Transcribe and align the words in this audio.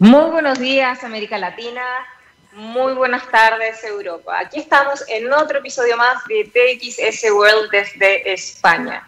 Muy 0.00 0.30
buenos 0.30 0.58
días, 0.58 1.04
América 1.04 1.36
Latina. 1.36 1.82
Muy 2.54 2.94
buenas 2.94 3.28
tardes, 3.28 3.84
Europa. 3.84 4.38
Aquí 4.38 4.58
estamos 4.58 5.04
en 5.08 5.30
otro 5.30 5.58
episodio 5.58 5.94
más 5.98 6.24
de 6.24 6.44
TXS 6.44 7.30
World 7.30 7.70
desde 7.70 8.32
España. 8.32 9.06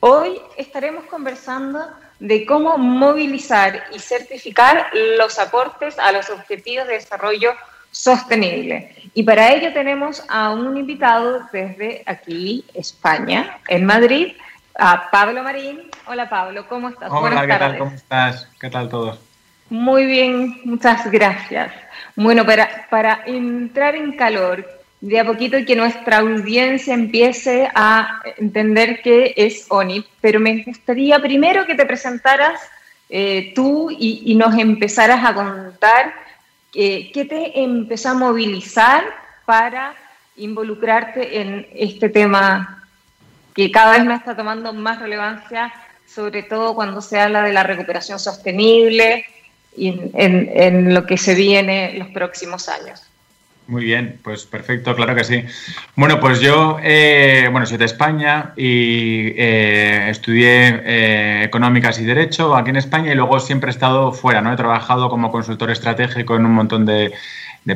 Hoy 0.00 0.38
estaremos 0.58 1.06
conversando 1.06 1.88
de 2.20 2.44
cómo 2.44 2.76
movilizar 2.76 3.84
y 3.94 3.98
certificar 3.98 4.90
los 5.16 5.38
aportes 5.38 5.98
a 5.98 6.12
los 6.12 6.28
objetivos 6.28 6.86
de 6.86 6.92
desarrollo 6.92 7.54
sostenible. 7.90 8.94
Y 9.14 9.22
para 9.22 9.54
ello 9.54 9.72
tenemos 9.72 10.22
a 10.28 10.50
un 10.50 10.76
invitado 10.76 11.48
desde 11.50 12.02
aquí, 12.04 12.62
España, 12.74 13.58
en 13.68 13.86
Madrid, 13.86 14.36
a 14.78 15.10
Pablo 15.10 15.42
Marín. 15.42 15.90
Hola 16.06 16.28
Pablo, 16.28 16.68
¿cómo 16.68 16.90
estás? 16.90 17.10
Hola, 17.10 17.20
Buenas 17.20 17.46
¿qué 17.46 17.58
tal? 17.58 17.78
¿Cómo 17.78 17.92
estás? 17.92 18.48
¿Qué 18.60 18.68
tal 18.68 18.90
todos? 18.90 19.25
Muy 19.68 20.06
bien, 20.06 20.60
muchas 20.64 21.10
gracias. 21.10 21.72
Bueno, 22.14 22.46
para, 22.46 22.86
para 22.88 23.22
entrar 23.26 23.94
en 23.94 24.12
calor, 24.12 24.64
de 25.00 25.20
a 25.20 25.24
poquito 25.24 25.58
que 25.66 25.76
nuestra 25.76 26.18
audiencia 26.18 26.94
empiece 26.94 27.68
a 27.74 28.20
entender 28.38 29.00
qué 29.02 29.34
es 29.36 29.66
ONIP, 29.68 30.06
pero 30.20 30.40
me 30.40 30.62
gustaría 30.62 31.18
primero 31.20 31.66
que 31.66 31.74
te 31.74 31.84
presentaras 31.84 32.60
eh, 33.08 33.52
tú 33.54 33.88
y, 33.90 34.34
nos 34.34 34.58
empezaras 34.58 35.24
a 35.24 35.34
contar 35.34 36.14
eh, 36.74 37.10
qué 37.12 37.24
te 37.24 37.60
empezó 37.60 38.10
a 38.10 38.14
movilizar 38.14 39.04
para 39.44 39.94
involucrarte 40.36 41.40
en 41.40 41.66
este 41.74 42.08
tema 42.08 42.84
que 43.54 43.70
cada 43.70 43.92
vez 43.92 44.04
me 44.04 44.14
está 44.14 44.36
tomando 44.36 44.72
más 44.72 44.98
relevancia, 44.98 45.72
sobre 46.06 46.42
todo 46.42 46.74
cuando 46.74 47.00
se 47.00 47.18
habla 47.18 47.42
de 47.42 47.52
la 47.52 47.62
recuperación 47.62 48.18
sostenible, 48.18 49.24
en, 49.76 50.94
lo 50.94 51.06
que 51.06 51.16
se 51.16 51.34
viene 51.34 51.94
los 51.98 52.08
próximos 52.08 52.68
años. 52.68 53.02
Muy 53.68 53.84
bien, 53.84 54.20
pues 54.22 54.44
perfecto, 54.46 54.94
claro 54.94 55.14
que 55.16 55.24
sí. 55.24 55.44
Bueno, 55.96 56.20
pues 56.20 56.40
yo, 56.40 56.78
eh, 56.82 57.48
bueno, 57.50 57.66
soy 57.66 57.78
de 57.78 57.86
España 57.86 58.52
y 58.56 59.32
eh, 59.36 60.06
estudié 60.08 60.82
eh, 60.84 61.42
económicas 61.44 61.98
y 61.98 62.04
derecho 62.04 62.54
aquí 62.54 62.70
en 62.70 62.76
España 62.76 63.10
y 63.10 63.16
luego 63.16 63.40
siempre 63.40 63.70
he 63.70 63.72
estado 63.72 64.12
fuera, 64.12 64.40
¿no? 64.40 64.52
He 64.52 64.56
trabajado 64.56 65.08
como 65.08 65.32
consultor 65.32 65.72
estratégico 65.72 66.36
en 66.36 66.46
un 66.46 66.52
montón 66.52 66.86
de 66.86 67.12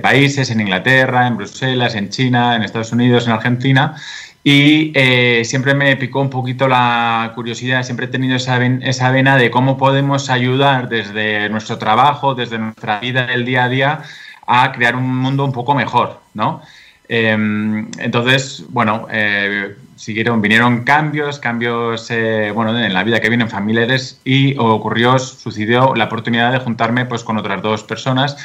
países, 0.00 0.48
en 0.50 0.60
Inglaterra, 0.60 1.26
en 1.26 1.36
Bruselas, 1.36 1.96
en 1.96 2.08
China, 2.10 2.54
en 2.54 2.62
Estados 2.62 2.92
Unidos, 2.92 3.26
en 3.26 3.32
Argentina 3.32 3.96
y 4.42 4.92
eh, 4.94 5.42
siempre 5.44 5.74
me 5.74 5.96
picó 5.96 6.20
un 6.20 6.30
poquito 6.30 6.66
la 6.66 7.32
curiosidad, 7.34 7.82
siempre 7.82 8.06
he 8.06 8.08
tenido 8.08 8.36
esa, 8.36 8.64
esa 8.64 9.10
vena 9.10 9.36
de 9.36 9.50
cómo 9.50 9.76
podemos 9.76 10.30
ayudar 10.30 10.88
desde 10.88 11.48
nuestro 11.50 11.76
trabajo, 11.76 12.34
desde 12.34 12.58
nuestra 12.58 13.00
vida 13.00 13.26
del 13.26 13.44
día 13.44 13.64
a 13.64 13.68
día, 13.68 14.02
a 14.46 14.72
crear 14.72 14.96
un 14.96 15.14
mundo 15.16 15.44
un 15.44 15.52
poco 15.52 15.74
mejor, 15.74 16.20
¿no? 16.32 16.62
Em, 17.08 17.90
entonces, 17.98 18.64
bueno, 18.70 19.08
eh, 19.10 19.76
siguieron, 19.96 20.40
vinieron 20.40 20.84
cambios, 20.84 21.38
cambios, 21.38 22.10
eh, 22.10 22.50
bueno, 22.54 22.78
en 22.78 22.94
la 22.94 23.02
vida 23.04 23.20
que 23.20 23.28
vienen 23.28 23.50
familiares 23.50 24.20
y 24.24 24.56
ocurrió, 24.56 25.18
sucedió 25.18 25.94
la 25.96 26.04
oportunidad 26.04 26.52
de 26.52 26.60
juntarme 26.60 27.04
pues 27.04 27.24
con 27.24 27.36
otras 27.36 27.60
dos 27.62 27.84
personas 27.84 28.36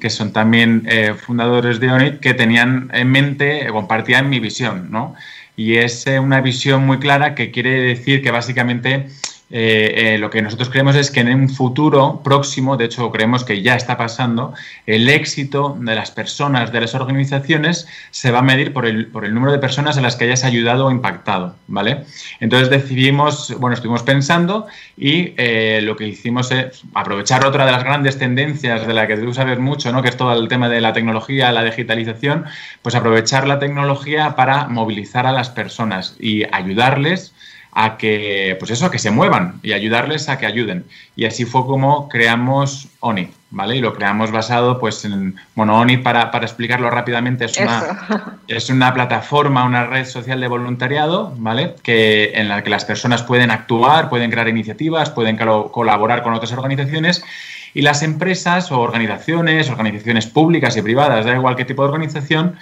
que 0.00 0.10
son 0.10 0.32
también 0.32 0.88
fundadores 1.24 1.78
de 1.78 1.90
ONIT, 1.90 2.20
que 2.20 2.34
tenían 2.34 2.90
en 2.92 3.10
mente, 3.12 3.68
compartían 3.70 4.28
mi 4.28 4.40
visión, 4.40 4.90
¿no? 4.90 5.14
Y 5.56 5.76
es 5.76 6.06
eh, 6.06 6.18
una 6.18 6.40
visión 6.40 6.84
muy 6.86 6.98
clara 6.98 7.34
que 7.34 7.50
quiere 7.50 7.80
decir 7.80 8.22
que 8.22 8.30
básicamente 8.30 9.06
eh, 9.50 10.14
eh, 10.14 10.18
lo 10.18 10.30
que 10.30 10.40
nosotros 10.40 10.70
creemos 10.70 10.96
es 10.96 11.10
que 11.10 11.20
en 11.20 11.28
un 11.28 11.48
futuro 11.48 12.22
próximo, 12.24 12.76
de 12.76 12.86
hecho 12.86 13.10
creemos 13.10 13.44
que 13.44 13.62
ya 13.62 13.76
está 13.76 13.96
pasando, 13.96 14.54
el 14.86 15.08
éxito 15.08 15.76
de 15.78 15.94
las 15.94 16.10
personas, 16.10 16.72
de 16.72 16.80
las 16.80 16.94
organizaciones, 16.94 17.86
se 18.10 18.30
va 18.30 18.38
a 18.38 18.42
medir 18.42 18.72
por 18.72 18.86
el, 18.86 19.06
por 19.06 19.24
el 19.24 19.34
número 19.34 19.52
de 19.52 19.58
personas 19.58 19.98
a 19.98 20.00
las 20.00 20.16
que 20.16 20.24
hayas 20.24 20.44
ayudado 20.44 20.86
o 20.86 20.90
impactado, 20.90 21.56
¿vale? 21.66 22.04
Entonces 22.40 22.70
decidimos, 22.70 23.54
bueno, 23.60 23.74
estuvimos 23.74 24.02
pensando 24.02 24.66
y 24.96 25.34
eh, 25.36 25.80
lo 25.82 25.96
que 25.96 26.08
hicimos 26.08 26.50
es 26.50 26.82
aprovechar 26.94 27.44
otra 27.44 27.66
de 27.66 27.72
las 27.72 27.84
grandes 27.84 28.18
tendencias 28.18 28.86
de 28.86 28.94
la 28.94 29.06
que 29.06 29.16
tú 29.18 29.34
sabes 29.34 29.58
mucho, 29.58 29.92
¿no? 29.92 30.02
Que 30.02 30.08
es 30.08 30.16
todo 30.16 30.32
el 30.32 30.48
tema 30.48 30.68
de 30.68 30.80
la 30.80 30.94
tecnología, 30.94 31.52
la 31.52 31.62
digitalización, 31.62 32.46
pues 32.80 32.94
aprovechar 32.94 33.46
la 33.46 33.58
tecnología 33.58 34.36
para 34.36 34.68
movilizar 34.68 35.26
a 35.26 35.32
las 35.32 35.50
personas 35.50 36.16
y 36.18 36.44
ayudarles 36.50 37.34
a 37.74 37.96
que, 37.96 38.56
pues 38.58 38.70
eso, 38.70 38.86
a 38.86 38.90
que 38.90 38.98
se 38.98 39.10
muevan 39.10 39.58
y 39.62 39.72
ayudarles 39.72 40.28
a 40.28 40.38
que 40.38 40.46
ayuden. 40.46 40.84
Y 41.16 41.24
así 41.24 41.44
fue 41.44 41.66
como 41.66 42.08
creamos 42.08 42.88
ONI, 43.00 43.28
¿vale? 43.50 43.76
Y 43.76 43.80
lo 43.80 43.94
creamos 43.94 44.30
basado, 44.30 44.78
pues, 44.78 45.04
en, 45.04 45.34
bueno, 45.54 45.78
ONI, 45.80 45.98
para, 45.98 46.30
para 46.30 46.46
explicarlo 46.46 46.88
rápidamente, 46.90 47.44
es 47.46 47.58
una, 47.58 48.38
es 48.48 48.70
una 48.70 48.94
plataforma, 48.94 49.64
una 49.64 49.86
red 49.86 50.06
social 50.06 50.40
de 50.40 50.46
voluntariado, 50.46 51.34
¿vale? 51.36 51.74
Que, 51.82 52.32
en 52.34 52.48
la 52.48 52.62
que 52.62 52.70
las 52.70 52.84
personas 52.84 53.22
pueden 53.22 53.50
actuar, 53.50 54.08
pueden 54.08 54.30
crear 54.30 54.48
iniciativas, 54.48 55.10
pueden 55.10 55.36
colaborar 55.36 56.22
con 56.22 56.32
otras 56.32 56.52
organizaciones 56.52 57.24
y 57.74 57.82
las 57.82 58.02
empresas 58.02 58.70
o 58.70 58.80
organizaciones, 58.80 59.68
organizaciones 59.68 60.26
públicas 60.26 60.76
y 60.76 60.82
privadas, 60.82 61.26
da 61.26 61.34
igual 61.34 61.56
qué 61.56 61.64
tipo 61.64 61.82
de 61.82 61.88
organización, 61.88 62.56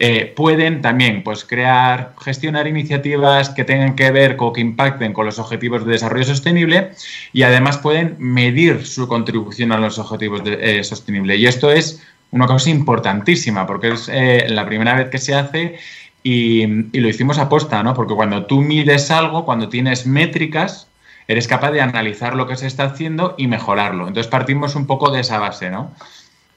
eh, 0.00 0.32
pueden 0.36 0.80
también 0.80 1.24
pues, 1.24 1.44
crear, 1.44 2.14
gestionar 2.20 2.68
iniciativas 2.68 3.50
que 3.50 3.64
tengan 3.64 3.96
que 3.96 4.12
ver 4.12 4.36
o 4.38 4.52
que 4.52 4.60
impacten 4.60 5.12
con 5.12 5.26
los 5.26 5.40
objetivos 5.40 5.84
de 5.84 5.92
desarrollo 5.92 6.24
sostenible 6.24 6.90
y 7.32 7.42
además 7.42 7.78
pueden 7.78 8.14
medir 8.18 8.86
su 8.86 9.08
contribución 9.08 9.72
a 9.72 9.78
los 9.78 9.98
objetivos 9.98 10.44
de, 10.44 10.58
eh, 10.78 10.84
sostenible. 10.84 11.36
Y 11.36 11.46
esto 11.46 11.72
es 11.72 12.00
una 12.30 12.46
cosa 12.46 12.70
importantísima 12.70 13.66
porque 13.66 13.88
es 13.88 14.08
eh, 14.12 14.46
la 14.48 14.66
primera 14.66 14.94
vez 14.94 15.08
que 15.08 15.18
se 15.18 15.34
hace 15.34 15.78
y, 16.22 16.62
y, 16.62 17.00
lo 17.00 17.08
hicimos 17.08 17.38
a 17.38 17.48
posta, 17.48 17.82
¿no? 17.82 17.94
Porque 17.94 18.14
cuando 18.14 18.44
tú 18.44 18.60
mides 18.60 19.10
algo, 19.10 19.44
cuando 19.44 19.68
tienes 19.68 20.06
métricas, 20.06 20.88
eres 21.28 21.46
capaz 21.46 21.70
de 21.70 21.82
analizar 21.82 22.34
lo 22.34 22.46
que 22.46 22.56
se 22.56 22.66
está 22.66 22.84
haciendo 22.84 23.34
y 23.36 23.46
mejorarlo. 23.46 24.08
Entonces 24.08 24.30
partimos 24.30 24.74
un 24.74 24.86
poco 24.86 25.10
de 25.10 25.20
esa 25.20 25.38
base, 25.38 25.70
¿no? 25.70 25.92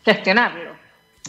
Gestionarlo. 0.04 0.72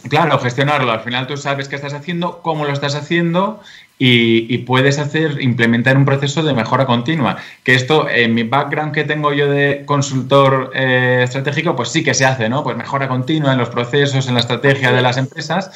Claro, 0.09 0.39
gestionarlo. 0.39 0.91
Al 0.91 1.01
final 1.01 1.27
tú 1.27 1.37
sabes 1.37 1.67
qué 1.69 1.75
estás 1.75 1.93
haciendo, 1.93 2.41
cómo 2.41 2.65
lo 2.65 2.73
estás 2.73 2.95
haciendo 2.95 3.61
y, 3.97 4.57
puedes 4.59 4.99
hacer, 4.99 5.41
implementar 5.41 5.95
un 5.95 6.03
proceso 6.03 6.43
de 6.43 6.53
mejora 6.53 6.85
continua. 6.85 7.37
Que 7.63 7.75
esto, 7.75 8.09
en 8.09 8.33
mi 8.33 8.43
background 8.43 8.93
que 8.93 9.05
tengo 9.05 9.31
yo 9.31 9.49
de 9.49 9.83
consultor 9.85 10.71
eh, 10.73 11.21
estratégico, 11.23 11.75
pues 11.75 11.89
sí 11.89 12.03
que 12.03 12.13
se 12.13 12.25
hace, 12.25 12.49
¿no? 12.49 12.63
Pues 12.63 12.75
mejora 12.75 13.07
continua 13.07 13.53
en 13.53 13.59
los 13.59 13.69
procesos, 13.69 14.27
en 14.27 14.33
la 14.33 14.41
estrategia 14.41 14.91
de 14.91 15.01
las 15.01 15.17
empresas, 15.17 15.71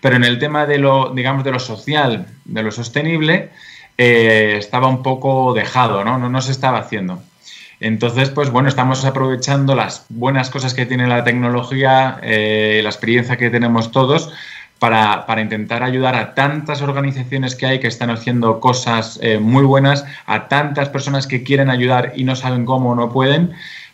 pero 0.00 0.16
en 0.16 0.24
el 0.24 0.38
tema 0.38 0.64
de 0.64 0.78
lo, 0.78 1.12
digamos, 1.14 1.44
de 1.44 1.52
lo 1.52 1.58
social, 1.58 2.26
de 2.46 2.62
lo 2.62 2.70
sostenible, 2.70 3.50
eh, 3.98 4.56
estaba 4.58 4.88
un 4.88 5.02
poco 5.02 5.54
dejado, 5.54 6.04
¿no? 6.04 6.18
No, 6.18 6.28
no 6.28 6.40
se 6.42 6.52
estaba 6.52 6.78
haciendo. 6.78 7.22
Entonces, 7.80 8.30
pues 8.30 8.50
bueno, 8.50 8.68
estamos 8.68 9.04
aprovechando 9.04 9.74
las 9.74 10.06
buenas 10.08 10.50
cosas 10.50 10.72
que 10.72 10.86
tiene 10.86 11.06
la 11.06 11.24
tecnología, 11.24 12.18
eh, 12.22 12.80
la 12.82 12.88
experiencia 12.88 13.36
que 13.36 13.50
tenemos 13.50 13.92
todos, 13.92 14.32
para, 14.78 15.40
intentar 15.40 15.82
ayudar 15.82 16.16
a 16.16 16.34
tantas 16.34 16.82
organizaciones 16.82 17.54
que 17.54 17.66
hay 17.66 17.80
que 17.80 17.86
están 17.86 18.10
haciendo 18.10 18.60
cosas 18.60 19.18
eh, 19.22 19.38
muy 19.38 19.64
buenas, 19.64 20.04
a 20.26 20.48
tantas 20.48 20.88
personas 20.88 21.26
que 21.26 21.42
quieren 21.42 21.70
ayudar 21.70 22.12
y 22.16 22.24
no 22.24 22.36
saben 22.36 22.64
cómo 22.64 22.90
o 22.90 22.94
no 22.94 23.10
pueden, 23.10 23.52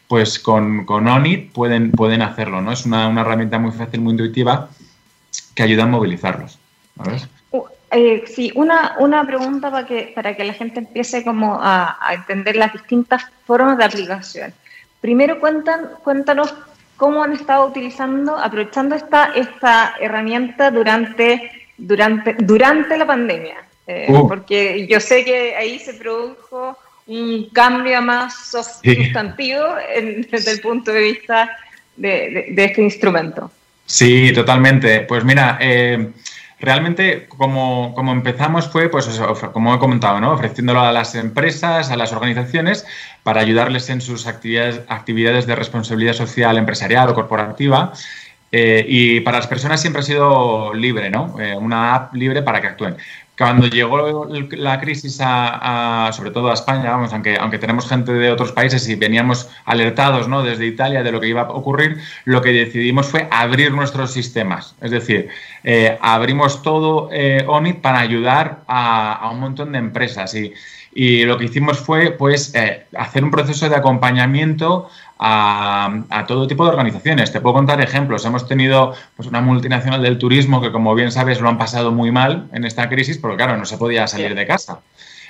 pues 0.08 0.38
con, 0.38 0.84
con 0.84 1.06
ONIT 1.06 1.52
pueden, 1.52 1.92
pueden 1.92 2.22
hacerlo, 2.22 2.60
¿no? 2.60 2.72
Es 2.72 2.84
una, 2.84 3.08
herramienta 3.20 3.58
muy 3.58 3.72
fácil, 3.72 4.00
muy 4.00 4.12
intuitiva 4.12 4.69
que 5.54 5.62
ayuda 5.62 5.84
a 5.84 5.86
movilizarlos. 5.86 6.58
Eh, 7.94 8.25
sí, 8.26 8.50
una, 8.54 8.94
una 8.98 9.26
pregunta 9.26 9.70
para 9.70 9.86
que, 9.86 10.12
para 10.14 10.34
que 10.34 10.44
la 10.44 10.54
gente 10.54 10.78
empiece 10.78 11.22
como 11.22 11.58
a, 11.60 11.98
entender 12.14 12.56
las 12.56 12.72
distintas 12.72 13.22
formas 13.47 13.76
de 13.76 13.84
aplicación. 13.84 14.54
Primero 15.03 15.38
cuentan, 15.41 15.91
cuéntanos 16.02 16.54
cómo 16.97 17.22
han 17.22 17.34
estado 17.34 17.66
utilizando, 17.66 18.38
aprovechando 18.38 18.94
esta, 18.94 19.32
esta 19.34 19.94
herramienta 20.00 20.70
durante, 20.70 21.50
durante, 21.76 22.34
durante 22.38 22.96
la 22.96 23.06
pandemia. 23.06 23.56
Eh, 23.87 24.06
uh. 24.08 24.26
Porque 24.26 24.87
yo 24.87 24.99
sé 24.99 25.22
que 25.22 25.55
ahí 25.55 25.78
se 25.78 25.93
produjo 25.94 26.78
un 27.06 27.50
cambio 27.50 28.00
más 28.00 28.50
sustantivo 28.50 29.64
desde 30.31 30.52
el 30.52 30.61
punto 30.61 30.93
de 30.93 31.00
vista 31.00 31.50
de, 31.96 32.46
de, 32.52 32.64
este 32.64 32.81
instrumento. 32.81 33.50
Sí, 33.84 34.32
totalmente. 34.32 35.00
Pues 35.00 35.25
mira, 35.25 35.58
eh, 35.61 36.11
realmente 36.62 37.26
como, 37.26 37.94
empezamos 38.12 38.69
fue, 38.69 38.88
pues 38.88 39.06
como 39.53 39.75
he 39.75 39.79
comentado, 39.79 40.20
¿no? 40.20 40.32
ofreciéndolo 40.32 40.81
a 40.81 40.93
las 40.93 41.14
empresas, 41.17 41.91
a 41.91 41.97
las 41.97 42.12
organizaciones, 42.12 42.87
para 43.25 43.41
ayudarles 43.41 43.91
en 43.91 44.00
sus 44.00 44.26
actividades, 44.26 44.81
actividades 44.88 45.47
de 45.47 45.56
responsabilidad 45.56 46.14
social, 46.14 46.56
empresarial 46.56 47.09
o 47.11 47.14
corporativa. 47.14 47.93
Eh, 48.55 48.85
y 48.87 49.20
para 49.20 49.38
las 49.38 49.47
personas 49.47 49.81
siempre 49.81 50.00
ha 50.00 50.05
sido 50.05 50.75
libre, 50.75 51.09
¿no? 51.09 51.41
Eh, 51.41 51.56
una 51.56 51.94
app 51.94 52.14
libre 52.14 52.43
para 52.43 52.61
que 52.61 52.67
actúen. 52.69 52.97
Cuando 53.37 53.67
llegó 53.67 54.29
la 54.50 54.79
crisis 54.81 55.19
a, 55.20 56.11
sobre 56.12 56.31
todo 56.31 56.50
a 56.50 56.55
España, 56.55 56.90
vamos, 56.90 57.12
aunque, 57.12 57.37
aunque 57.37 57.58
tenemos 57.58 57.88
gente 57.88 58.12
de 58.12 58.31
otros 58.31 58.52
países 58.52 58.87
y 58.88 58.94
veníamos 58.94 59.49
alertados 59.64 60.29
¿no? 60.29 60.43
desde 60.43 60.67
Italia 60.67 61.02
de 61.02 61.12
lo 61.12 61.20
que 61.20 61.29
iba 61.29 61.43
a 61.43 61.50
ocurrir, 61.50 61.99
lo 62.25 62.43
que 62.43 62.52
decidimos 62.52 63.08
fue 63.08 63.29
abrir 63.31 63.73
nuestros 63.73 64.12
sistemas. 64.12 64.75
Es 64.81 64.90
decir, 64.90 65.29
eh, 65.64 65.99
abrimos 66.02 66.62
todo 66.62 67.08
eh, 67.11 67.44
ONIT 67.46 67.81
para 67.81 68.00
ayudar 68.00 68.64
a, 68.69 69.31
un 69.32 69.40
montón 69.40 69.73
de 69.73 69.78
empresas 69.78 70.35
y, 70.35 70.52
y 70.94 71.25
lo 71.25 71.38
que 71.38 71.46
hicimos 71.46 71.78
fue 71.78 72.11
pues 72.11 72.55
eh, 72.55 72.87
hacer 72.96 73.25
un 73.25 73.31
proceso 73.31 73.69
de 73.69 73.76
acompañamiento 73.76 74.90
a, 75.24 76.24
todo 76.26 76.48
tipo 76.48 76.64
de 76.64 76.70
organizaciones. 76.70 77.32
Te 77.32 77.40
puedo 77.40 77.54
contar 77.54 77.80
ejemplos. 77.80 78.24
Hemos 78.24 78.48
tenido 78.48 78.94
pues, 79.16 79.28
una 79.28 79.40
multinacional 79.40 80.02
del 80.02 80.19
turismo 80.19 80.60
que, 80.60 80.72
como 80.72 80.94
bien 80.94 81.12
sabes, 81.12 81.40
lo 81.40 81.48
han 81.48 81.58
pasado 81.58 81.92
muy 81.92 82.10
mal 82.10 82.48
en 82.52 82.64
esta 82.64 82.88
crisis 82.88 83.19
porque, 83.19 83.36
claro, 83.36 83.56
no 83.56 83.64
se 83.64 83.78
podía 83.78 84.06
salir 84.08 84.34
de 84.34 84.46
casa. 84.46 84.80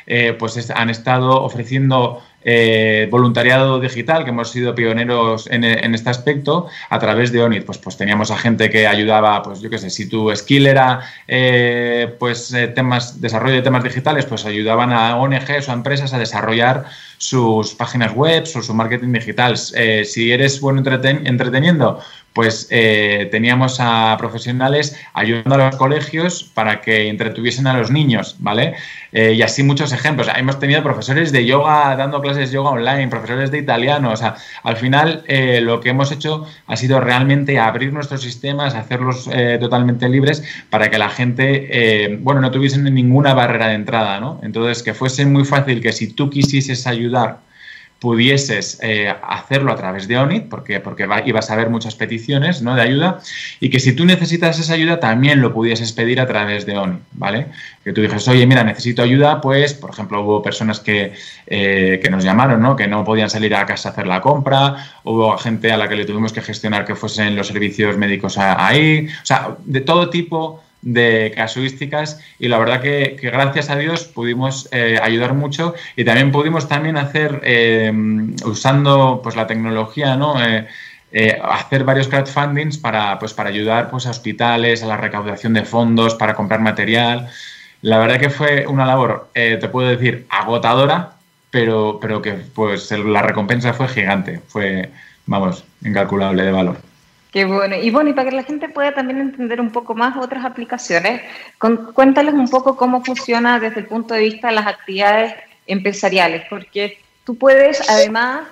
Eh, 0.06 0.34
pues 0.36 0.70
han 0.70 0.90
estado 0.90 1.42
ofreciendo 1.42 2.22
eh, 2.44 3.08
voluntariado 3.10 3.80
digital, 3.80 4.24
que 4.24 4.30
hemos 4.30 4.50
sido 4.50 4.74
pioneros 4.74 5.48
en, 5.50 5.64
este 5.64 6.10
aspecto, 6.10 6.68
a 6.90 6.98
través 6.98 7.32
de 7.32 7.42
ONIT. 7.42 7.64
Pues, 7.64 7.78
pues 7.78 7.96
teníamos 7.96 8.30
a 8.30 8.38
gente 8.38 8.70
que 8.70 8.86
ayudaba, 8.86 9.42
pues 9.42 9.60
yo 9.60 9.70
qué 9.70 9.78
sé, 9.78 9.90
si 9.90 10.08
tu 10.08 10.34
skill 10.34 10.66
era 10.66 11.00
eh, 11.28 12.14
pues, 12.18 12.54
temas, 12.74 13.20
desarrollo 13.20 13.56
de 13.56 13.62
temas 13.62 13.84
digitales, 13.84 14.26
pues 14.26 14.44
ayudaban 14.44 14.92
a 14.92 15.16
ONGs 15.16 15.68
o 15.68 15.70
a 15.70 15.74
empresas 15.74 16.12
a 16.12 16.18
desarrollar 16.18 16.84
sus 17.18 17.74
páginas 17.74 18.14
web 18.14 18.44
o 18.54 18.62
su 18.62 18.74
marketing 18.74 19.12
digital. 19.12 19.56
si 19.56 20.32
eres 20.32 20.60
bueno 20.60 20.80
entreteniendo, 20.80 22.00
pues 22.32 22.66
eh, 22.70 23.28
teníamos 23.30 23.78
a 23.80 24.16
profesionales 24.18 24.98
ayudando 25.12 25.54
a 25.54 25.66
los 25.66 25.76
colegios 25.76 26.44
para 26.54 26.80
que 26.80 27.08
entretuviesen 27.08 27.66
a 27.66 27.76
los 27.76 27.90
niños, 27.90 28.36
¿vale? 28.38 28.74
Eh, 29.12 29.34
y 29.34 29.42
así 29.42 29.62
muchos 29.62 29.92
ejemplos. 29.92 30.28
Hemos 30.34 30.58
tenido 30.58 30.82
profesores 30.82 31.32
de 31.32 31.44
yoga 31.44 31.94
dando 31.96 32.20
clases 32.22 32.50
de 32.50 32.54
yoga 32.54 32.70
online, 32.70 33.08
profesores 33.08 33.50
de 33.50 33.58
italiano. 33.58 34.10
O 34.12 34.16
sea, 34.16 34.36
al 34.62 34.76
final 34.76 35.22
eh, 35.26 35.60
lo 35.60 35.80
que 35.80 35.90
hemos 35.90 36.10
hecho 36.10 36.46
ha 36.66 36.76
sido 36.76 37.00
realmente 37.00 37.58
abrir 37.58 37.92
nuestros 37.92 38.22
sistemas, 38.22 38.74
hacerlos 38.74 39.28
totalmente 39.60 40.08
libres 40.08 40.42
para 40.70 40.90
que 40.90 40.98
la 40.98 41.08
gente, 41.08 42.18
bueno, 42.20 42.40
no 42.40 42.50
tuviesen 42.50 42.84
ninguna 42.84 43.34
barrera 43.34 43.68
de 43.68 43.74
entrada, 43.74 44.20
¿no? 44.20 44.40
Entonces, 44.42 44.82
que 44.82 44.94
fuese 44.94 45.26
muy 45.26 45.44
fácil 45.44 45.80
que 45.80 45.92
si 45.92 46.08
tú 46.08 46.30
quisieses 46.30 46.86
ayudar 46.86 47.38
pudieses 48.02 48.80
eh, 48.82 49.14
hacerlo 49.22 49.70
a 49.72 49.76
través 49.76 50.08
de 50.08 50.18
ONIT, 50.18 50.48
porque, 50.48 50.80
porque 50.80 51.06
ibas 51.24 51.50
a 51.52 51.54
ver 51.54 51.70
muchas 51.70 51.94
peticiones 51.94 52.60
¿no? 52.60 52.74
de 52.74 52.82
ayuda, 52.82 53.20
y 53.60 53.70
que 53.70 53.78
si 53.78 53.92
tú 53.92 54.04
necesitas 54.04 54.58
esa 54.58 54.74
ayuda 54.74 54.98
también 54.98 55.40
lo 55.40 55.54
pudieses 55.54 55.92
pedir 55.92 56.20
a 56.20 56.26
través 56.26 56.66
de 56.66 56.76
ONIT, 56.76 57.00
¿vale? 57.12 57.46
Que 57.84 57.92
tú 57.92 58.00
dijes, 58.00 58.26
oye, 58.26 58.44
mira, 58.44 58.64
necesito 58.64 59.02
ayuda, 59.02 59.40
pues, 59.40 59.74
por 59.74 59.90
ejemplo, 59.90 60.20
hubo 60.20 60.42
personas 60.42 60.80
que, 60.80 61.12
eh, 61.46 62.00
que 62.02 62.10
nos 62.10 62.24
llamaron, 62.24 62.60
¿no? 62.60 62.74
Que 62.74 62.88
no 62.88 63.04
podían 63.04 63.30
salir 63.30 63.54
a 63.54 63.64
casa 63.66 63.90
a 63.90 63.92
hacer 63.92 64.08
la 64.08 64.20
compra, 64.20 64.74
hubo 65.04 65.38
gente 65.38 65.70
a 65.70 65.76
la 65.76 65.88
que 65.88 65.94
le 65.94 66.04
tuvimos 66.04 66.32
que 66.32 66.42
gestionar 66.42 66.84
que 66.84 66.96
fuesen 66.96 67.36
los 67.36 67.46
servicios 67.46 67.96
médicos 67.96 68.36
ahí, 68.36 69.06
o 69.22 69.26
sea, 69.26 69.56
de 69.64 69.80
todo 69.80 70.10
tipo 70.10 70.60
de 70.82 71.32
casuísticas 71.34 72.20
y 72.38 72.48
la 72.48 72.58
verdad 72.58 72.82
que, 72.82 73.16
gracias 73.22 73.70
a 73.70 73.76
Dios 73.76 74.04
pudimos 74.04 74.68
eh, 74.72 74.98
ayudar 75.00 75.32
mucho 75.32 75.74
y 75.96 76.04
también 76.04 76.32
pudimos 76.32 76.68
también 76.68 76.96
hacer, 76.96 77.40
eh, 77.44 77.92
usando 78.44 79.20
pues 79.22 79.36
la 79.36 79.46
tecnología, 79.46 80.16
¿no? 80.16 80.34
Eh, 80.44 81.38
hacer 81.42 81.84
varios 81.84 82.08
crowdfundings 82.08 82.78
para, 82.78 83.18
pues, 83.18 83.34
para 83.34 83.50
ayudar 83.50 83.90
pues, 83.90 84.06
a 84.06 84.10
hospitales, 84.10 84.82
a 84.82 84.86
la 84.86 84.96
recaudación 84.96 85.52
de 85.52 85.64
fondos, 85.64 86.14
para 86.14 86.34
comprar 86.34 86.60
material. 86.60 87.28
La 87.82 87.98
verdad 87.98 88.18
que 88.18 88.30
fue 88.30 88.66
una 88.66 88.86
labor, 88.86 89.28
te 89.34 89.68
puedo 89.68 89.88
decir, 89.88 90.24
agotadora, 90.30 91.16
pero, 91.50 91.98
pero 92.00 92.22
que 92.22 92.32
pues 92.32 92.90
la 92.92 93.20
recompensa 93.20 93.74
fue 93.74 93.88
gigante, 93.88 94.40
fue, 94.48 94.90
vamos, 95.26 95.64
incalculable 95.84 96.44
de 96.44 96.52
valor. 96.52 96.91
Qué 97.32 97.46
bueno. 97.46 97.76
Y 97.76 97.90
bueno, 97.90 98.10
y 98.10 98.12
para 98.12 98.28
que 98.28 98.36
la 98.36 98.42
gente 98.42 98.68
pueda 98.68 98.92
también 98.92 99.18
entender 99.18 99.58
un 99.58 99.70
poco 99.70 99.94
más 99.94 100.18
otras 100.18 100.44
aplicaciones, 100.44 101.22
cuéntales 101.94 102.34
un 102.34 102.48
poco 102.48 102.76
cómo 102.76 103.02
funciona 103.02 103.58
desde 103.58 103.80
el 103.80 103.86
punto 103.86 104.12
de 104.12 104.20
vista 104.20 104.48
de 104.48 104.54
las 104.54 104.66
actividades 104.66 105.34
empresariales, 105.66 106.42
porque 106.50 106.98
tú 107.24 107.38
puedes 107.38 107.88
además 107.88 108.42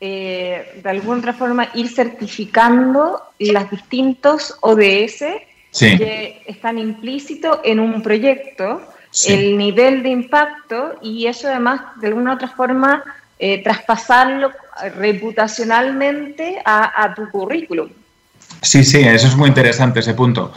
eh, 0.00 0.80
de 0.80 0.90
alguna 0.90 1.18
otra 1.18 1.32
forma 1.32 1.70
ir 1.74 1.88
certificando 1.88 3.20
los 3.40 3.70
distintos 3.70 4.56
ODS 4.60 5.24
que 5.72 6.42
están 6.46 6.78
implícitos 6.78 7.58
en 7.64 7.80
un 7.80 8.00
proyecto, 8.00 8.80
el 9.26 9.58
nivel 9.58 10.04
de 10.04 10.10
impacto 10.10 10.94
y 11.02 11.26
eso 11.26 11.48
además 11.48 11.80
de 12.00 12.06
alguna 12.06 12.34
otra 12.34 12.46
forma 12.46 13.02
eh, 13.40 13.60
traspasarlo 13.60 14.52
reputacionalmente 14.96 16.62
a 16.64 17.12
tu 17.16 17.28
currículum. 17.28 17.90
Sí, 18.62 18.84
sí, 18.84 19.00
eso 19.00 19.26
es 19.26 19.36
muy 19.36 19.48
interesante 19.48 20.00
ese 20.00 20.14
punto. 20.14 20.52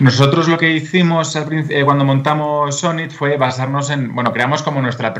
Nosotros 0.00 0.48
lo 0.48 0.58
que 0.58 0.72
hicimos 0.72 1.36
eh, 1.36 1.82
cuando 1.84 2.04
montamos 2.04 2.80
Sonit 2.80 3.12
fue 3.12 3.36
basarnos 3.36 3.90
en, 3.90 4.12
bueno, 4.12 4.32
creamos 4.32 4.62
como 4.62 4.82
nuestra, 4.82 5.14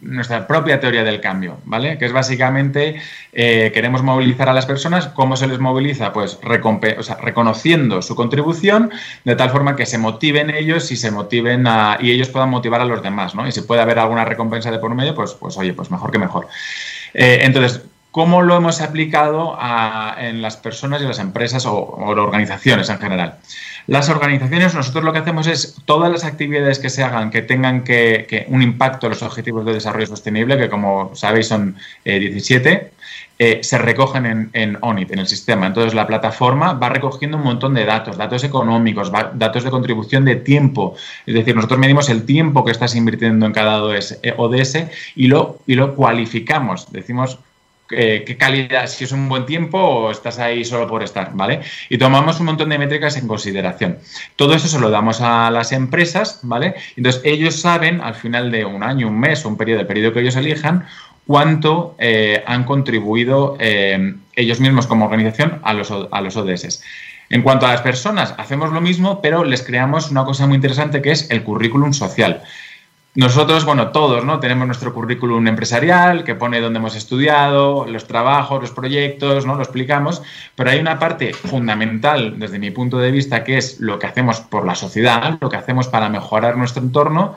nuestra 0.00 0.46
propia 0.46 0.78
teoría 0.78 1.02
del 1.02 1.20
cambio, 1.20 1.58
¿vale? 1.64 1.98
Que 1.98 2.06
es 2.06 2.12
básicamente, 2.12 3.00
eh, 3.32 3.72
queremos 3.74 4.04
movilizar 4.04 4.48
a 4.48 4.52
las 4.52 4.66
personas, 4.66 5.08
¿cómo 5.08 5.36
se 5.36 5.48
les 5.48 5.58
moviliza? 5.58 6.12
Pues 6.12 6.38
reconociendo 6.42 8.02
su 8.02 8.14
contribución 8.14 8.92
de 9.24 9.34
tal 9.34 9.50
forma 9.50 9.74
que 9.74 9.84
se 9.84 9.98
motiven 9.98 10.50
ellos 10.50 10.92
y 10.92 10.96
se 10.96 11.10
motiven 11.10 11.66
a, 11.66 11.98
y 12.00 12.12
ellos 12.12 12.28
puedan 12.28 12.50
motivar 12.50 12.80
a 12.80 12.84
los 12.84 13.02
demás, 13.02 13.34
¿no? 13.34 13.48
Y 13.48 13.52
si 13.52 13.62
puede 13.62 13.82
haber 13.82 13.98
alguna 13.98 14.24
recompensa 14.24 14.70
de 14.70 14.78
por 14.78 14.94
medio, 14.94 15.16
pues, 15.16 15.32
pues 15.32 15.56
oye, 15.58 15.72
pues 15.72 15.90
mejor 15.90 16.12
que 16.12 16.18
mejor. 16.18 16.46
Eh, 17.14 17.40
entonces, 17.42 17.82
¿Cómo 18.10 18.42
lo 18.42 18.56
hemos 18.56 18.80
aplicado 18.80 19.56
en 20.18 20.42
las 20.42 20.56
personas 20.56 21.00
y 21.00 21.04
las 21.04 21.20
empresas 21.20 21.64
o, 21.64 21.76
organizaciones 21.76 22.90
en 22.90 22.98
general? 22.98 23.36
Las 23.86 24.08
organizaciones, 24.08 24.74
nosotros 24.74 25.04
lo 25.04 25.12
que 25.12 25.20
hacemos 25.20 25.46
es 25.46 25.76
todas 25.84 26.10
las 26.10 26.24
actividades 26.24 26.80
que 26.80 26.90
se 26.90 27.04
hagan 27.04 27.30
que 27.30 27.42
tengan 27.42 27.84
que, 27.84 28.46
un 28.48 28.62
impacto 28.62 29.06
en 29.06 29.10
los 29.10 29.22
objetivos 29.22 29.64
de 29.64 29.74
desarrollo 29.74 30.06
sostenible, 30.06 30.58
que 30.58 30.68
como 30.68 31.14
sabéis 31.14 31.46
son 31.46 31.76
17, 32.04 32.72
eh, 32.72 32.90
eh, 33.38 33.60
se 33.62 33.78
recogen 33.78 34.50
en, 34.52 34.78
ONIT, 34.80 35.12
en 35.12 35.20
el 35.20 35.28
sistema. 35.28 35.68
Entonces 35.68 35.94
la 35.94 36.08
plataforma 36.08 36.72
va 36.72 36.88
recogiendo 36.88 37.36
un 37.36 37.44
montón 37.44 37.74
de 37.74 37.84
datos, 37.84 38.16
datos 38.16 38.42
económicos, 38.42 39.12
datos 39.12 39.62
de 39.62 39.70
contribución 39.70 40.24
de 40.24 40.34
tiempo. 40.34 40.96
Es 41.26 41.34
decir, 41.34 41.54
nosotros 41.54 41.78
medimos 41.78 42.08
el 42.08 42.24
tiempo 42.24 42.64
que 42.64 42.72
estás 42.72 42.96
invirtiendo 42.96 43.46
en 43.46 43.52
cada 43.52 43.84
ODS, 43.84 44.18
ODS 44.36 44.78
y, 45.14 45.28
lo, 45.28 45.58
y 45.68 45.76
lo 45.76 45.94
cualificamos. 45.94 46.90
Decimos 46.90 47.38
eh, 47.90 48.24
qué 48.26 48.36
calidad, 48.36 48.86
si 48.86 49.04
es 49.04 49.12
un 49.12 49.28
buen 49.28 49.46
tiempo 49.46 49.78
o 49.78 50.10
estás 50.10 50.38
ahí 50.38 50.64
solo 50.64 50.86
por 50.86 51.02
estar, 51.02 51.32
¿vale? 51.34 51.60
Y 51.88 51.98
tomamos 51.98 52.40
un 52.40 52.46
montón 52.46 52.68
de 52.68 52.78
métricas 52.78 53.16
en 53.16 53.26
consideración. 53.26 53.98
Todo 54.36 54.54
eso 54.54 54.68
se 54.68 54.78
lo 54.78 54.90
damos 54.90 55.20
a 55.20 55.50
las 55.50 55.72
empresas, 55.72 56.40
¿vale? 56.42 56.74
Entonces 56.96 57.22
ellos 57.24 57.56
saben 57.56 58.00
al 58.00 58.14
final 58.14 58.50
de 58.50 58.64
un 58.64 58.82
año, 58.82 59.08
un 59.08 59.18
mes 59.18 59.44
un 59.44 59.56
periodo, 59.56 59.80
el 59.80 59.86
periodo 59.86 60.12
que 60.12 60.20
ellos 60.20 60.36
elijan, 60.36 60.86
cuánto 61.26 61.94
eh, 61.98 62.42
han 62.46 62.64
contribuido 62.64 63.56
eh, 63.60 64.14
ellos 64.34 64.60
mismos 64.60 64.86
como 64.86 65.04
organización 65.04 65.60
a 65.62 65.74
los, 65.74 65.92
a 66.10 66.20
los 66.20 66.36
ODS. 66.36 66.82
En 67.30 67.42
cuanto 67.42 67.66
a 67.66 67.70
las 67.70 67.82
personas, 67.82 68.34
hacemos 68.38 68.72
lo 68.72 68.80
mismo, 68.80 69.22
pero 69.22 69.44
les 69.44 69.62
creamos 69.62 70.10
una 70.10 70.24
cosa 70.24 70.48
muy 70.48 70.56
interesante 70.56 71.00
que 71.00 71.12
es 71.12 71.30
el 71.30 71.44
currículum 71.44 71.92
social. 71.92 72.42
Nosotros, 73.16 73.64
bueno, 73.64 73.88
todos, 73.88 74.24
¿no? 74.24 74.38
Tenemos 74.38 74.66
nuestro 74.68 74.94
currículum 74.94 75.44
empresarial 75.48 76.22
que 76.22 76.36
pone 76.36 76.60
dónde 76.60 76.78
hemos 76.78 76.94
estudiado, 76.94 77.84
los 77.86 78.06
trabajos, 78.06 78.60
los 78.60 78.70
proyectos, 78.70 79.46
¿no? 79.46 79.56
Lo 79.56 79.62
explicamos, 79.62 80.22
pero 80.54 80.70
hay 80.70 80.78
una 80.78 81.00
parte 81.00 81.32
fundamental 81.34 82.38
desde 82.38 82.60
mi 82.60 82.70
punto 82.70 82.98
de 82.98 83.10
vista 83.10 83.42
que 83.42 83.58
es 83.58 83.80
lo 83.80 83.98
que 83.98 84.06
hacemos 84.06 84.40
por 84.40 84.64
la 84.64 84.76
sociedad, 84.76 85.38
lo 85.40 85.48
que 85.48 85.56
hacemos 85.56 85.88
para 85.88 86.08
mejorar 86.08 86.56
nuestro 86.56 86.82
entorno, 86.82 87.36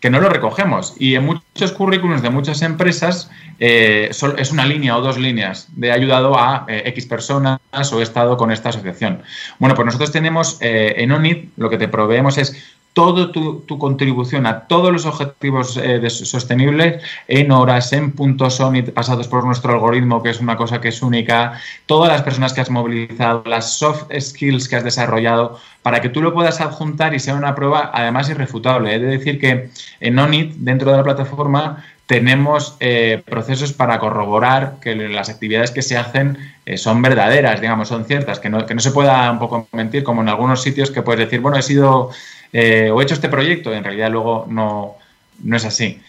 que 0.00 0.10
no 0.10 0.20
lo 0.20 0.28
recogemos. 0.28 0.94
Y 0.98 1.14
en 1.14 1.24
muchos 1.24 1.70
currículums 1.70 2.22
de 2.22 2.30
muchas 2.30 2.60
empresas 2.62 3.30
eh, 3.60 4.10
es 4.10 4.50
una 4.50 4.66
línea 4.66 4.96
o 4.96 5.02
dos 5.02 5.18
líneas 5.18 5.68
de 5.76 5.92
ayudado 5.92 6.36
a 6.36 6.64
eh, 6.66 6.82
X 6.86 7.06
personas 7.06 7.60
o 7.92 8.00
he 8.00 8.02
estado 8.02 8.36
con 8.36 8.50
esta 8.50 8.70
asociación. 8.70 9.22
Bueno, 9.60 9.76
pues 9.76 9.86
nosotros 9.86 10.10
tenemos 10.10 10.58
eh, 10.60 10.94
en 10.96 11.12
ONIT, 11.12 11.50
lo 11.56 11.70
que 11.70 11.78
te 11.78 11.86
proveemos 11.86 12.38
es 12.38 12.60
toda 12.92 13.32
tu, 13.32 13.64
contribución 13.78 14.46
a 14.46 14.66
todos 14.66 14.92
los 14.92 15.06
objetivos 15.06 15.78
eh, 15.82 16.08
sostenibles 16.10 17.02
en 17.26 17.50
horas, 17.50 17.92
en 17.92 18.12
puntos 18.12 18.60
ONIT 18.60 18.92
pasados 18.92 19.28
por 19.28 19.44
nuestro 19.44 19.72
algoritmo, 19.72 20.22
que 20.22 20.30
es 20.30 20.40
una 20.40 20.56
cosa 20.56 20.80
que 20.80 20.88
es 20.88 21.02
única, 21.02 21.58
todas 21.86 22.10
las 22.10 22.22
personas 22.22 22.52
que 22.52 22.60
has 22.60 22.70
movilizado, 22.70 23.42
las 23.46 23.78
soft 23.78 24.04
skills 24.18 24.68
que 24.68 24.76
has 24.76 24.84
desarrollado, 24.84 25.58
para 25.82 26.00
que 26.00 26.10
tú 26.10 26.20
lo 26.20 26.34
puedas 26.34 26.60
adjuntar 26.60 27.14
y 27.14 27.18
sea 27.18 27.34
una 27.34 27.54
prueba 27.54 27.90
además 27.94 28.28
irrefutable. 28.28 28.94
Es 28.94 29.02
decir 29.02 29.40
que 29.40 29.70
en 30.00 30.18
ONIT, 30.18 30.54
dentro 30.56 30.90
de 30.90 30.98
la 30.98 31.02
plataforma, 31.02 31.84
tenemos 32.06 32.76
eh, 32.80 33.22
procesos 33.24 33.72
para 33.72 33.98
corroborar 33.98 34.76
que 34.82 34.94
las 34.94 35.30
actividades 35.30 35.70
que 35.70 35.80
se 35.80 35.96
hacen 35.96 36.36
eh, 36.66 36.76
son 36.76 37.00
verdaderas, 37.00 37.60
digamos, 37.60 37.88
son 37.88 38.04
ciertas, 38.04 38.38
que 38.38 38.50
no, 38.50 38.66
que 38.66 38.74
no, 38.74 38.80
se 38.80 38.90
pueda 38.90 39.30
un 39.30 39.38
poco 39.38 39.66
mentir, 39.72 40.02
como 40.04 40.20
en 40.20 40.28
algunos 40.28 40.62
sitios 40.62 40.90
que 40.90 41.00
puedes 41.00 41.20
decir, 41.20 41.40
bueno, 41.40 41.56
he 41.56 41.62
sido 41.62 42.10
eh, 42.52 42.90
o 42.92 43.00
he 43.00 43.04
hecho 43.04 43.14
este 43.14 43.28
proyecto, 43.28 43.72
en 43.72 43.84
realidad 43.84 44.10
luego 44.10 44.46
no, 44.48 44.96
no 45.42 45.56
es 45.56 45.64
así. 45.64 46.00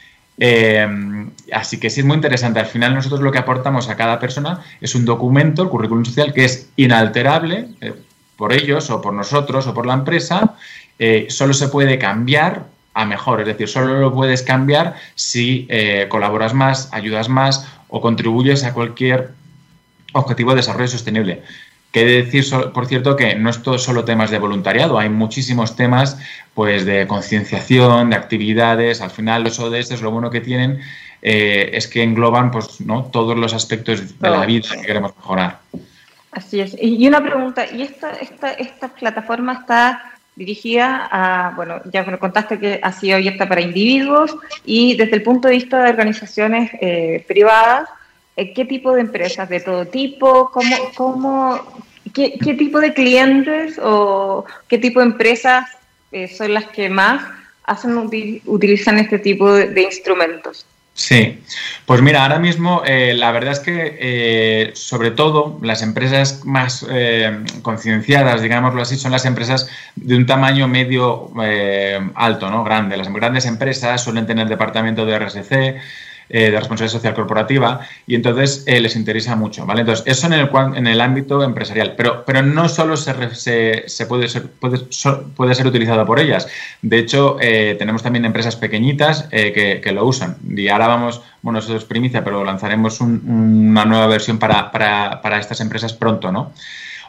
así 1.52 1.80
que 1.80 1.90
sí 1.90 2.02
es 2.02 2.06
muy 2.06 2.16
interesante. 2.16 2.60
Al 2.60 2.66
final 2.66 2.94
nosotros 2.94 3.22
lo 3.22 3.32
que 3.32 3.40
aportamos 3.40 3.90
a 3.90 3.96
cada 3.96 4.20
persona 4.20 4.62
es 4.82 4.96
un 4.96 5.06
documento, 5.06 5.64
el 5.64 5.70
currículum 5.70 6.06
social, 6.06 6.34
que 6.34 6.46
es 6.46 6.70
inalterable 6.76 7.68
por 8.36 8.52
ellos 8.52 8.90
o 8.90 9.02
por 9.02 9.14
nosotros 9.14 9.68
o 9.68 9.74
por 9.74 9.86
la 9.86 9.94
empresa. 9.94 10.56
solo 11.30 11.54
se 11.54 11.68
puede 11.70 11.98
cambiar 11.98 12.74
a 12.94 13.06
mejor. 13.06 13.42
Es 13.42 13.48
decir, 13.48 13.68
solo 13.68 14.00
lo 14.00 14.14
puedes 14.14 14.44
cambiar 14.44 14.96
si 15.16 15.66
eh, 15.70 16.08
colaboras 16.10 16.54
más, 16.54 16.90
ayudas 16.92 17.30
más 17.30 17.68
o 17.90 18.02
contribuyes 18.02 18.64
a 18.64 18.74
cualquier 18.74 19.32
objetivo 20.14 20.52
de 20.52 20.58
desarrollo 20.58 20.88
sostenible. 20.88 21.44
Quiere 21.94 22.24
decir, 22.24 22.44
por 22.74 22.88
cierto, 22.88 23.16
que 23.16 23.36
no 23.36 23.52
es 23.52 23.62
todo 23.62 23.78
solo 23.78 24.04
temas 24.04 24.32
de 24.32 24.40
voluntariado, 24.40 24.98
hay 24.98 25.10
muchísimos 25.10 25.76
temas 25.76 26.18
pues, 26.56 26.86
de 26.86 27.06
concienciación, 27.06 28.10
de 28.10 28.16
actividades. 28.16 29.00
Al 29.00 29.12
final, 29.12 29.44
los 29.44 29.60
ODS 29.60 30.02
lo 30.02 30.10
bueno 30.10 30.32
que 30.32 30.42
tienen 30.42 30.82
eh, 31.22 31.70
es 31.72 31.88
que 31.88 32.02
engloban 32.02 32.50
pues, 32.50 32.82
¿no? 32.82 33.04
todos 33.06 33.38
los 33.38 33.54
aspectos 33.54 34.20
de 34.20 34.28
la 34.28 34.44
vida 34.44 34.70
que 34.76 34.88
queremos 34.88 35.16
mejorar. 35.16 35.60
Así 36.32 36.62
es. 36.62 36.76
Y 36.82 37.08
una 37.08 37.22
pregunta, 37.22 37.64
¿y 37.72 37.84
esta, 37.84 38.10
esta, 38.14 38.54
esta 38.54 38.88
plataforma 38.88 39.54
está 39.54 40.16
dirigida 40.36 41.08
a, 41.12 41.54
bueno, 41.56 41.80
ya 41.92 42.04
me 42.06 42.18
contaste 42.18 42.58
que 42.58 42.80
ha 42.82 42.92
sido 42.92 43.18
abierta 43.18 43.48
para 43.48 43.62
individuos 43.62 44.36
y 44.66 44.96
desde 44.98 45.18
el 45.18 45.22
punto 45.22 45.48
de 45.48 45.54
vista 45.54 45.84
de 45.84 45.92
organizaciones 45.92 46.72
eh, 46.82 47.24
privadas, 47.28 47.88
¿qué 48.36 48.66
tipo 48.66 48.94
de 48.94 49.02
empresas? 49.02 49.50
¿De 49.50 49.60
todo 49.60 49.86
tipo? 49.86 50.52
¿Cómo, 50.52 50.76
cómo, 50.96 51.60
qué, 52.14 52.38
tipo 52.58 52.80
de 52.80 52.94
clientes 52.94 53.80
o 53.82 54.46
qué 54.68 54.78
tipo 54.78 55.00
de 55.00 55.08
empresas 55.08 55.70
eh, 56.12 56.28
son 56.28 56.54
las 56.54 56.66
que 56.66 56.90
más 56.90 57.24
hacen, 57.64 57.98
utilizan 58.46 59.00
este 59.00 59.20
tipo 59.20 59.52
de 59.54 59.82
instrumentos? 59.82 60.66
Sí, 60.96 61.44
pues 61.88 62.04
mira, 62.04 62.22
ahora 62.22 62.38
mismo 62.38 62.84
eh, 62.86 63.16
la 63.16 63.32
verdad 63.32 63.54
es 63.54 63.60
que 63.60 63.98
eh, 64.00 64.72
sobre 64.76 65.10
todo 65.10 65.58
las 65.64 65.82
empresas 65.82 66.46
más 66.46 66.86
eh, 66.88 67.44
concienciadas, 67.64 68.44
digámoslo 68.44 68.84
así, 68.84 68.96
son 68.98 69.12
las 69.12 69.26
empresas 69.26 69.68
de 69.96 70.16
un 70.16 70.28
tamaño 70.28 70.68
medio 70.68 71.32
alto, 72.14 72.52
¿no? 72.52 72.64
Grande. 72.64 72.96
Las 72.96 73.12
grandes 73.12 73.48
empresas 73.48 74.04
suelen 74.04 74.28
tener 74.28 74.48
departamento 74.48 75.04
de 75.08 75.18
RSC, 75.18 75.78
eh, 76.30 76.52
de 76.52 76.60
responsabilidad 76.60 76.94
social 76.94 77.14
corporativa 77.14 77.82
y 78.08 78.16
entonces 78.16 78.64
eh, 78.66 78.80
les 78.80 78.96
interesa 78.96 79.36
mucho, 79.36 79.66
¿vale? 79.66 79.82
Entonces, 79.82 80.06
eso 80.08 80.28
en 80.28 80.34
el, 80.34 80.50
en 80.76 80.88
el 80.88 81.02
ámbito 81.02 81.44
empresarial, 81.44 81.96
pero, 81.96 82.24
pero 82.26 82.42
no 82.42 82.70
solo 82.70 82.98
se, 82.98 83.14
se, 83.88 84.06
puede, 84.06 84.30
ser, 84.30 84.50
puede, 84.50 85.56
ser 85.56 85.68
utilizado 85.68 86.06
por 86.06 86.20
ellas. 86.20 86.48
De 86.82 87.00
hecho, 87.00 87.38
eh, 87.42 87.76
tenemos 87.78 88.04
también 88.04 88.26
empresas 88.26 88.56
pequeñitas 88.56 89.24
que, 89.24 89.82
que, 89.84 89.92
lo 89.92 90.06
usan 90.06 90.38
y 90.48 90.68
ahora 90.70 90.88
vamos, 90.88 91.22
bueno, 91.42 91.60
eso 91.60 91.76
es 91.76 91.86
primicia, 91.86 92.24
pero 92.24 92.44
lanzaremos 92.44 93.00
una 93.02 93.86
nueva 93.86 94.08
versión 94.08 94.40
para, 94.40 94.72
para, 94.72 95.22
para 95.22 95.40
estas 95.40 95.62
empresas 95.62 95.94
pronto, 95.94 96.32
¿no? 96.32 96.54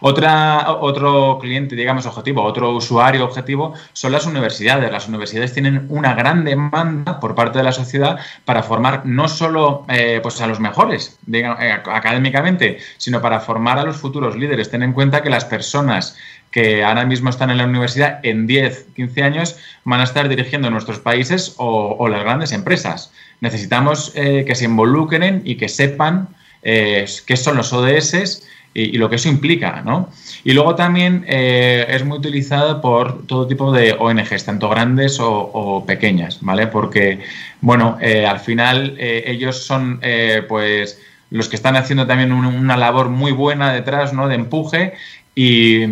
Otra, 0.06 0.70
otro 0.80 1.38
cliente, 1.40 1.74
digamos, 1.74 2.04
objetivo, 2.04 2.42
otro 2.42 2.72
usuario 2.72 3.24
objetivo 3.24 3.72
son 3.94 4.12
las 4.12 4.26
universidades. 4.26 4.92
Las 4.92 5.08
universidades 5.08 5.54
tienen 5.54 5.86
una 5.88 6.12
gran 6.12 6.44
demanda 6.44 7.18
por 7.18 7.34
parte 7.34 7.56
de 7.56 7.64
la 7.64 7.72
sociedad 7.72 8.18
para 8.44 8.62
formar 8.62 9.06
no 9.06 9.28
solo 9.28 9.86
eh, 9.88 10.20
pues 10.22 10.42
a 10.42 10.46
los 10.46 10.60
mejores 10.60 11.18
digamos, 11.24 11.58
eh, 11.58 11.72
académicamente, 11.72 12.80
sino 12.98 13.22
para 13.22 13.40
formar 13.40 13.78
a 13.78 13.84
los 13.84 13.96
futuros 13.96 14.36
líderes. 14.36 14.70
Ten 14.70 14.82
en 14.82 14.92
cuenta 14.92 15.22
que 15.22 15.30
las 15.30 15.46
personas 15.46 16.18
que 16.50 16.84
ahora 16.84 17.06
mismo 17.06 17.30
están 17.30 17.48
en 17.48 17.56
la 17.56 17.64
universidad 17.64 18.20
en 18.24 18.46
10, 18.46 18.88
15 18.96 19.22
años 19.22 19.56
van 19.84 20.00
a 20.02 20.04
estar 20.04 20.28
dirigiendo 20.28 20.68
nuestros 20.68 20.98
países 20.98 21.54
o, 21.56 22.06
las 22.08 22.20
grandes 22.20 22.52
empresas. 22.52 23.10
Necesitamos 23.40 24.12
eh, 24.16 24.44
que 24.46 24.54
se 24.54 24.66
involucren 24.66 25.40
y 25.46 25.54
que 25.54 25.70
sepan 25.70 26.28
qué 26.62 27.36
son 27.36 27.56
los 27.56 27.72
ODS 27.72 28.42
y, 28.74 28.98
lo 28.98 29.08
que 29.08 29.16
eso 29.16 29.28
implica, 29.28 29.82
¿no? 29.82 30.10
Y 30.42 30.52
luego 30.52 30.74
también 30.74 31.24
eh, 31.28 31.86
es 31.88 32.04
muy 32.04 32.18
utilizado 32.18 32.80
por 32.80 33.26
todo 33.26 33.46
tipo 33.46 33.72
de 33.72 33.92
ONGs, 33.92 34.44
tanto 34.44 34.68
grandes 34.68 35.18
o, 35.20 35.84
pequeñas, 35.86 36.38
¿vale? 36.42 36.66
Porque, 36.66 37.20
bueno, 37.60 37.96
eh, 38.00 38.26
al 38.26 38.40
final 38.40 38.96
eh, 38.98 39.24
ellos 39.26 39.64
son, 39.64 40.00
pues, 40.48 41.00
los 41.30 41.48
que 41.48 41.56
están 41.56 41.76
haciendo 41.76 42.06
también 42.06 42.32
una 42.32 42.76
labor 42.76 43.08
muy 43.08 43.32
buena 43.32 43.72
detrás, 43.72 44.12
¿no? 44.12 44.28
De 44.28 44.34
empuje 44.34 44.94
y, 45.34 45.82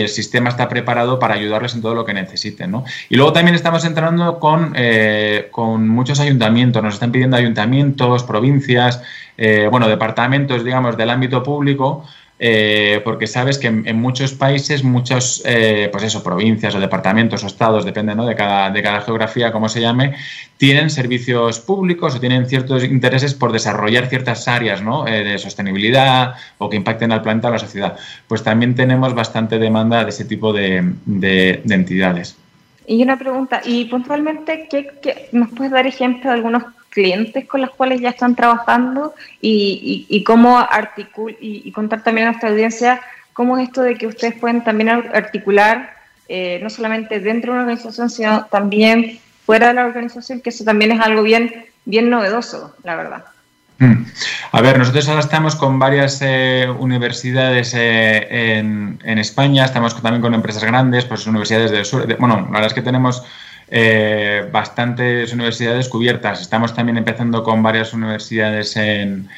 el 0.00 0.08
sistema 0.08 0.50
está 0.50 0.68
preparado 0.68 1.18
para 1.18 1.34
ayudarles 1.34 1.74
en 1.74 1.82
todo 1.82 1.94
lo 1.94 2.04
que 2.04 2.14
necesiten. 2.14 2.70
¿no? 2.70 2.84
Y 3.08 3.16
luego 3.16 3.32
también 3.32 3.54
estamos 3.54 3.84
entrando 3.84 4.38
con, 4.38 4.74
con 5.50 5.88
muchos 5.88 6.20
ayuntamientos, 6.20 6.82
nos 6.82 6.94
están 6.94 7.12
pidiendo 7.12 7.36
ayuntamientos, 7.36 8.24
provincias, 8.24 9.02
eh, 9.38 9.68
bueno, 9.70 9.88
departamentos, 9.88 10.64
digamos, 10.64 10.96
del 10.96 11.10
ámbito 11.10 11.42
público, 11.42 12.04
eh, 12.38 13.00
porque 13.02 13.26
sabes 13.26 13.58
que 13.58 13.68
en, 13.68 13.96
muchos 13.96 14.34
países, 14.34 14.84
muchos, 14.84 15.42
eh, 15.46 15.88
pues 15.90 16.04
eso, 16.04 16.22
provincias 16.22 16.74
o 16.74 16.80
departamentos 16.80 17.42
o 17.42 17.46
estados, 17.46 17.84
depende 17.84 18.14
¿no? 18.14 18.26
de, 18.26 18.34
cada, 18.34 18.70
de 18.70 18.82
cada 18.82 19.00
geografía, 19.00 19.52
como 19.52 19.70
se 19.70 19.80
llame, 19.80 20.14
tienen 20.58 20.90
servicios 20.90 21.60
públicos 21.60 22.14
o 22.14 22.20
tienen 22.20 22.46
ciertos 22.46 22.84
intereses 22.84 23.32
por 23.32 23.52
desarrollar 23.52 24.06
ciertas 24.06 24.48
áreas 24.48 24.82
¿no? 24.82 25.04
de 25.04 25.38
sostenibilidad 25.38 26.34
o 26.58 26.68
que 26.68 26.76
impacten 26.76 27.10
al 27.12 27.22
planeta 27.22 27.48
o 27.48 27.50
a 27.50 27.54
la 27.54 27.58
sociedad. 27.58 27.96
Pues 28.28 28.42
también 28.42 28.74
tenemos 28.74 29.14
bastante 29.14 29.58
demanda 29.58 30.04
de 30.04 30.10
ese 30.10 30.26
tipo 30.26 30.52
de, 30.52 30.92
de, 31.06 31.62
entidades. 31.70 32.36
Y 32.86 33.02
una 33.02 33.18
pregunta, 33.18 33.62
y 33.64 33.86
puntualmente, 33.86 34.68
¿qué, 34.70 34.90
qué, 35.02 35.28
¿nos 35.32 35.48
puedes 35.50 35.72
dar 35.72 35.86
ejemplo 35.86 36.30
de 36.30 36.36
algunos 36.36 36.62
clientes 36.96 37.44
con 37.46 37.60
los 37.60 37.72
cuales 37.72 38.00
ya 38.00 38.08
están 38.08 38.34
trabajando 38.34 39.14
y, 39.42 40.24
cómo 40.24 40.58
articul 40.58 41.36
y, 41.38 41.70
contar 41.72 42.02
también 42.02 42.26
a 42.26 42.30
nuestra 42.30 42.48
audiencia 42.48 43.02
cómo 43.34 43.58
es 43.58 43.68
esto 43.68 43.82
de 43.82 43.96
que 43.96 44.06
ustedes 44.06 44.34
pueden 44.34 44.64
también 44.64 44.88
articular 44.88 45.94
eh, 46.26 46.58
no 46.62 46.70
solamente 46.70 47.20
dentro 47.20 47.52
de 47.52 47.58
una 47.58 47.64
organización, 47.64 48.08
sino 48.08 48.46
también 48.46 49.20
fuera 49.44 49.68
de 49.68 49.74
la 49.74 49.84
organización, 49.84 50.40
que 50.40 50.48
eso 50.48 50.64
también 50.64 50.90
es 50.90 51.00
algo 51.00 51.22
bien, 51.22 51.66
bien 51.84 52.08
novedoso, 52.08 52.74
la 52.82 52.96
verdad. 52.96 53.24
Mm. 53.78 54.06
A 54.52 54.60
ver, 54.62 54.78
nosotros 54.78 55.06
ahora 55.06 55.20
estamos 55.20 55.54
con 55.54 55.78
varias 55.78 56.20
eh, 56.22 56.66
universidades 56.78 57.74
eh, 57.74 58.56
en, 58.56 58.98
en, 59.04 59.18
España, 59.18 59.66
estamos 59.66 60.00
también 60.00 60.22
con 60.22 60.32
empresas 60.32 60.64
grandes, 60.64 61.04
pues 61.04 61.26
universidades 61.26 61.70
del 61.70 61.84
sur. 61.84 62.06
bueno, 62.18 62.36
la 62.36 62.52
verdad 62.52 62.66
es 62.68 62.74
que 62.74 62.80
tenemos 62.80 63.22
eh, 63.68 64.48
bastantes 64.52 65.32
universidades 65.32 65.88
cubiertas. 65.88 66.40
Estamos 66.40 66.74
también 66.74 66.98
empezando 66.98 67.42
con 67.42 67.62
varias 67.62 67.92
universidades 67.92 68.76
en, 68.76 69.28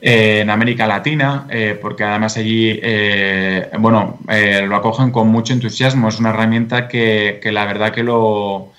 en 0.00 0.48
América 0.48 0.86
Latina, 0.86 1.46
eh, 1.50 1.78
porque 1.80 2.04
además 2.04 2.36
allí, 2.38 2.80
eh, 2.82 3.68
bueno, 3.78 4.18
lo 4.66 4.76
acogen 4.76 5.10
con 5.10 5.28
mucho 5.28 5.52
entusiasmo. 5.52 6.08
Es 6.08 6.18
una 6.18 6.30
herramienta 6.30 6.88
que, 6.88 7.40
la 7.52 7.66
verdad 7.66 7.92
que 7.92 8.02
lo, 8.02 8.72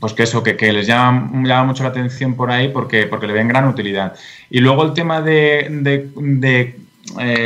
pues 0.00 0.12
que 0.12 0.24
eso, 0.24 0.42
que, 0.42 0.72
les 0.72 0.88
llama, 0.88 1.30
llama, 1.46 1.64
mucho 1.64 1.84
la 1.84 1.90
atención 1.90 2.34
por 2.34 2.50
ahí 2.50 2.68
porque, 2.68 3.06
porque 3.06 3.28
le 3.28 3.32
ven 3.32 3.46
gran 3.46 3.68
utilidad. 3.68 4.16
Y 4.50 4.58
luego 4.58 4.82
el 4.82 4.92
tema 4.92 5.20
de, 5.20 5.68
de, 5.70 6.78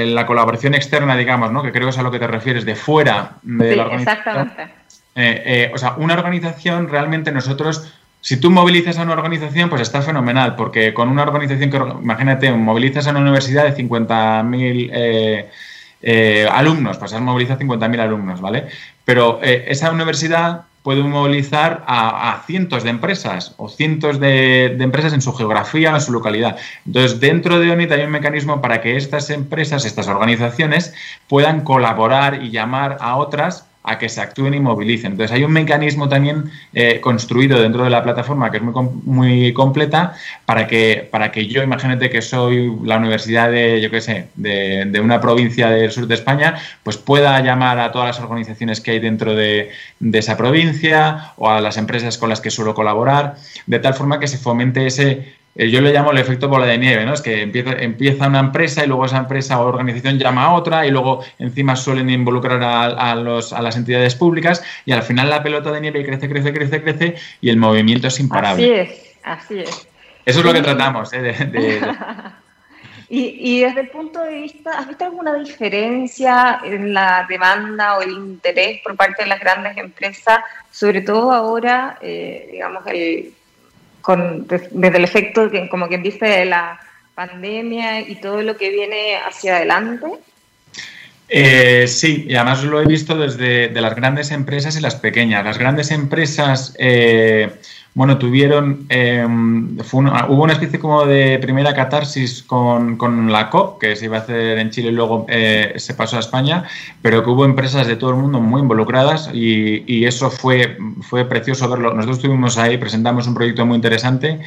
la 0.06 0.26
colaboración 0.26 0.74
externa, 0.74 1.14
digamos, 1.14 1.52
¿no? 1.52 1.62
que 1.62 1.72
creo 1.72 1.84
que 1.84 1.90
es 1.90 1.98
a 1.98 2.02
lo 2.02 2.10
que 2.10 2.18
te 2.18 2.26
refieres, 2.26 2.64
de 2.64 2.74
fuera 2.74 3.32
de 3.42 3.76
la 3.76 3.84
organización. 3.84 4.18
Exactamente 4.18 4.85
eh, 5.16 5.42
eh, 5.46 5.70
o 5.74 5.78
sea, 5.78 5.94
una 5.96 6.14
organización 6.14 6.88
realmente 6.88 7.32
nosotros, 7.32 7.90
si 8.20 8.36
tú 8.36 8.50
movilizas 8.50 8.98
a 8.98 9.02
una 9.02 9.14
organización, 9.14 9.70
pues 9.70 9.80
está 9.80 10.02
fenomenal, 10.02 10.54
porque 10.56 10.92
con 10.92 11.08
una 11.08 11.22
organización 11.22 11.70
que, 11.70 11.78
imagínate, 11.78 12.52
movilizas 12.52 13.06
a 13.06 13.10
una 13.10 13.20
universidad 13.20 13.64
de 13.64 13.74
50.000 13.74 15.48
eh, 16.02 16.48
alumnos, 16.52 16.98
pues 16.98 17.14
has 17.14 17.20
movilizado 17.22 17.60
50.000 17.60 17.98
alumnos, 17.98 18.40
¿vale? 18.42 18.66
Pero 19.04 19.40
esa 19.42 19.90
universidad 19.90 20.66
puede 20.86 21.02
movilizar 21.02 21.82
a, 21.88 22.44
cientos 22.46 22.84
de 22.84 22.90
empresas 22.90 23.54
o 23.56 23.68
cientos 23.68 24.20
de, 24.20 24.66
empresas 24.66 25.14
en 25.14 25.20
su 25.20 25.32
geografía 25.32 25.92
o 25.92 25.96
en 25.96 26.00
su 26.00 26.12
localidad. 26.12 26.58
Entonces, 26.86 27.18
dentro 27.18 27.58
de 27.58 27.72
ONIT 27.72 27.90
hay 27.90 28.02
un 28.02 28.10
mecanismo 28.10 28.60
para 28.60 28.80
que 28.80 28.96
estas 28.96 29.30
empresas, 29.30 29.84
estas 29.84 30.06
organizaciones, 30.06 30.94
puedan 31.26 31.62
colaborar 31.62 32.40
y 32.40 32.50
llamar 32.52 32.98
a 33.00 33.16
otras 33.16 33.66
a 33.86 33.98
que 33.98 34.08
se 34.08 34.20
actúen 34.20 34.54
y 34.54 34.60
movilicen. 34.60 35.12
Entonces 35.12 35.34
hay 35.34 35.44
un 35.44 35.52
mecanismo 35.52 36.08
también 36.08 36.50
eh, 36.74 37.00
construido 37.00 37.60
dentro 37.60 37.84
de 37.84 37.90
la 37.90 38.02
plataforma 38.02 38.50
que 38.50 38.56
es 38.58 38.62
muy, 38.62 38.74
muy 39.04 39.52
completa 39.52 40.14
para 40.44 40.66
que, 40.66 41.08
para 41.10 41.30
que 41.30 41.46
yo, 41.46 41.62
imagínate 41.62 42.10
que 42.10 42.20
soy 42.20 42.76
la 42.84 42.96
universidad 42.98 43.50
de, 43.50 43.80
yo 43.80 43.90
qué 43.90 44.00
sé, 44.00 44.26
de, 44.34 45.00
una 45.00 45.20
provincia 45.20 45.70
del 45.70 45.92
sur 45.92 46.08
de 46.08 46.14
España, 46.14 46.56
pues 46.82 46.96
pueda 46.96 47.40
llamar 47.40 47.78
a 47.78 47.92
todas 47.92 48.08
las 48.08 48.20
organizaciones 48.20 48.80
que 48.80 48.90
hay 48.90 48.98
dentro 48.98 49.34
de, 49.34 49.70
esa 50.12 50.36
provincia 50.36 51.32
o 51.36 51.48
a 51.48 51.60
las 51.60 51.76
empresas 51.76 52.18
con 52.18 52.28
las 52.28 52.40
que 52.40 52.50
suelo 52.50 52.74
colaborar, 52.74 53.36
de 53.66 53.78
tal 53.78 53.94
forma 53.94 54.18
que 54.18 54.26
se 54.26 54.38
fomente 54.38 54.86
ese 54.86 55.36
yo 55.58 55.80
le 55.80 55.92
llamo 55.92 56.10
el 56.10 56.18
efecto 56.18 56.48
bola 56.48 56.66
de 56.66 56.76
nieve, 56.76 57.06
¿no? 57.06 57.14
Es 57.14 57.22
que 57.22 57.40
empieza, 57.40 57.72
empieza, 57.72 58.26
una 58.26 58.40
empresa 58.40 58.84
y 58.84 58.88
luego 58.88 59.06
esa 59.06 59.18
empresa 59.18 59.60
o 59.60 59.66
organización 59.66 60.18
llama 60.18 60.44
a 60.44 60.54
otra 60.54 60.86
y 60.86 60.90
luego 60.90 61.24
encima 61.38 61.76
suelen 61.76 62.10
involucrar 62.10 62.62
a, 62.62 63.14
los, 63.14 63.52
a 63.52 63.62
las 63.62 63.76
entidades 63.76 64.14
públicas 64.14 64.62
y 64.84 64.92
al 64.92 65.02
final 65.02 65.30
la 65.30 65.42
pelota 65.42 65.72
de 65.72 65.80
nieve 65.80 66.04
crece, 66.04 66.28
crece, 66.28 66.52
crece, 66.52 66.82
crece 66.82 67.14
y 67.40 67.48
el 67.48 67.56
movimiento 67.56 68.08
es 68.08 68.20
imparable. 68.20 68.64
Así 68.64 68.92
es, 68.92 69.16
así 69.22 69.58
es. 69.60 69.88
Eso 70.26 70.40
es 70.40 70.44
lo 70.44 70.52
que 70.52 70.60
tratamos, 70.60 71.12
¿eh? 71.14 71.34
y, 73.08 73.20
y, 73.38 73.60
desde 73.60 73.80
el 73.82 73.88
punto 73.88 74.20
de 74.20 74.34
vista, 74.34 74.78
¿has 74.78 74.88
visto 74.88 75.04
alguna 75.04 75.34
diferencia 75.34 76.60
en 76.64 76.92
la 76.92 77.24
demanda 77.28 77.96
o 77.96 78.02
el 78.02 78.10
interés 78.10 78.82
por 78.82 78.96
parte 78.96 79.22
de 79.22 79.28
las 79.28 79.40
grandes 79.40 79.76
empresas, 79.78 80.40
sobre 80.70 81.00
todo 81.00 81.32
ahora, 81.32 81.96
eh, 82.02 82.48
digamos, 82.50 82.84
el 82.88 83.32
desde 84.14 84.96
el 84.98 85.04
efecto, 85.04 85.50
como 85.70 85.88
quien 85.88 86.02
dice, 86.02 86.26
de 86.26 86.44
la 86.44 86.78
pandemia 87.14 88.00
y 88.00 88.16
todo 88.16 88.42
lo 88.42 88.56
que 88.56 88.70
viene 88.70 89.16
hacia 89.16 89.56
adelante? 89.56 90.06
Eh, 91.28 91.86
sí, 91.88 92.26
y 92.28 92.36
además 92.36 92.62
lo 92.62 92.80
he 92.80 92.86
visto 92.86 93.16
desde 93.16 93.68
de 93.68 93.80
las 93.80 93.96
grandes 93.96 94.30
empresas 94.30 94.76
y 94.76 94.80
las 94.80 94.94
pequeñas. 94.94 95.44
Las 95.44 95.58
grandes 95.58 95.90
empresas 95.90 96.74
eh, 96.78 97.50
bueno, 97.96 98.18
tuvieron, 98.18 98.84
em, 98.90 99.78
hubo 100.28 100.42
una 100.42 100.52
especie 100.52 100.78
como 100.78 101.06
de 101.06 101.38
primera 101.38 101.74
catarsis 101.74 102.42
con, 102.42 103.32
la 103.32 103.48
COP, 103.48 103.80
que 103.80 103.96
se 103.96 104.04
iba 104.04 104.18
a 104.18 104.20
hacer 104.20 104.58
en 104.58 104.68
Chile 104.68 104.90
y 104.90 104.92
luego 104.92 105.24
eh, 105.30 105.72
se 105.76 105.94
pasó 105.94 106.18
a 106.18 106.20
España, 106.20 106.64
pero 107.00 107.24
que 107.24 107.30
hubo 107.30 107.46
empresas 107.46 107.86
de 107.86 107.96
todo 107.96 108.10
el 108.10 108.16
mundo 108.16 108.38
muy 108.38 108.60
involucradas 108.60 109.30
y, 109.32 110.04
eso 110.04 110.30
fue, 110.30 110.76
fue 111.00 111.24
precioso 111.24 111.70
verlo. 111.70 111.94
Nosotros 111.94 112.18
estuvimos 112.18 112.58
ahí, 112.58 112.76
presentamos 112.76 113.26
un 113.26 113.34
proyecto 113.34 113.64
muy 113.64 113.76
interesante 113.76 114.40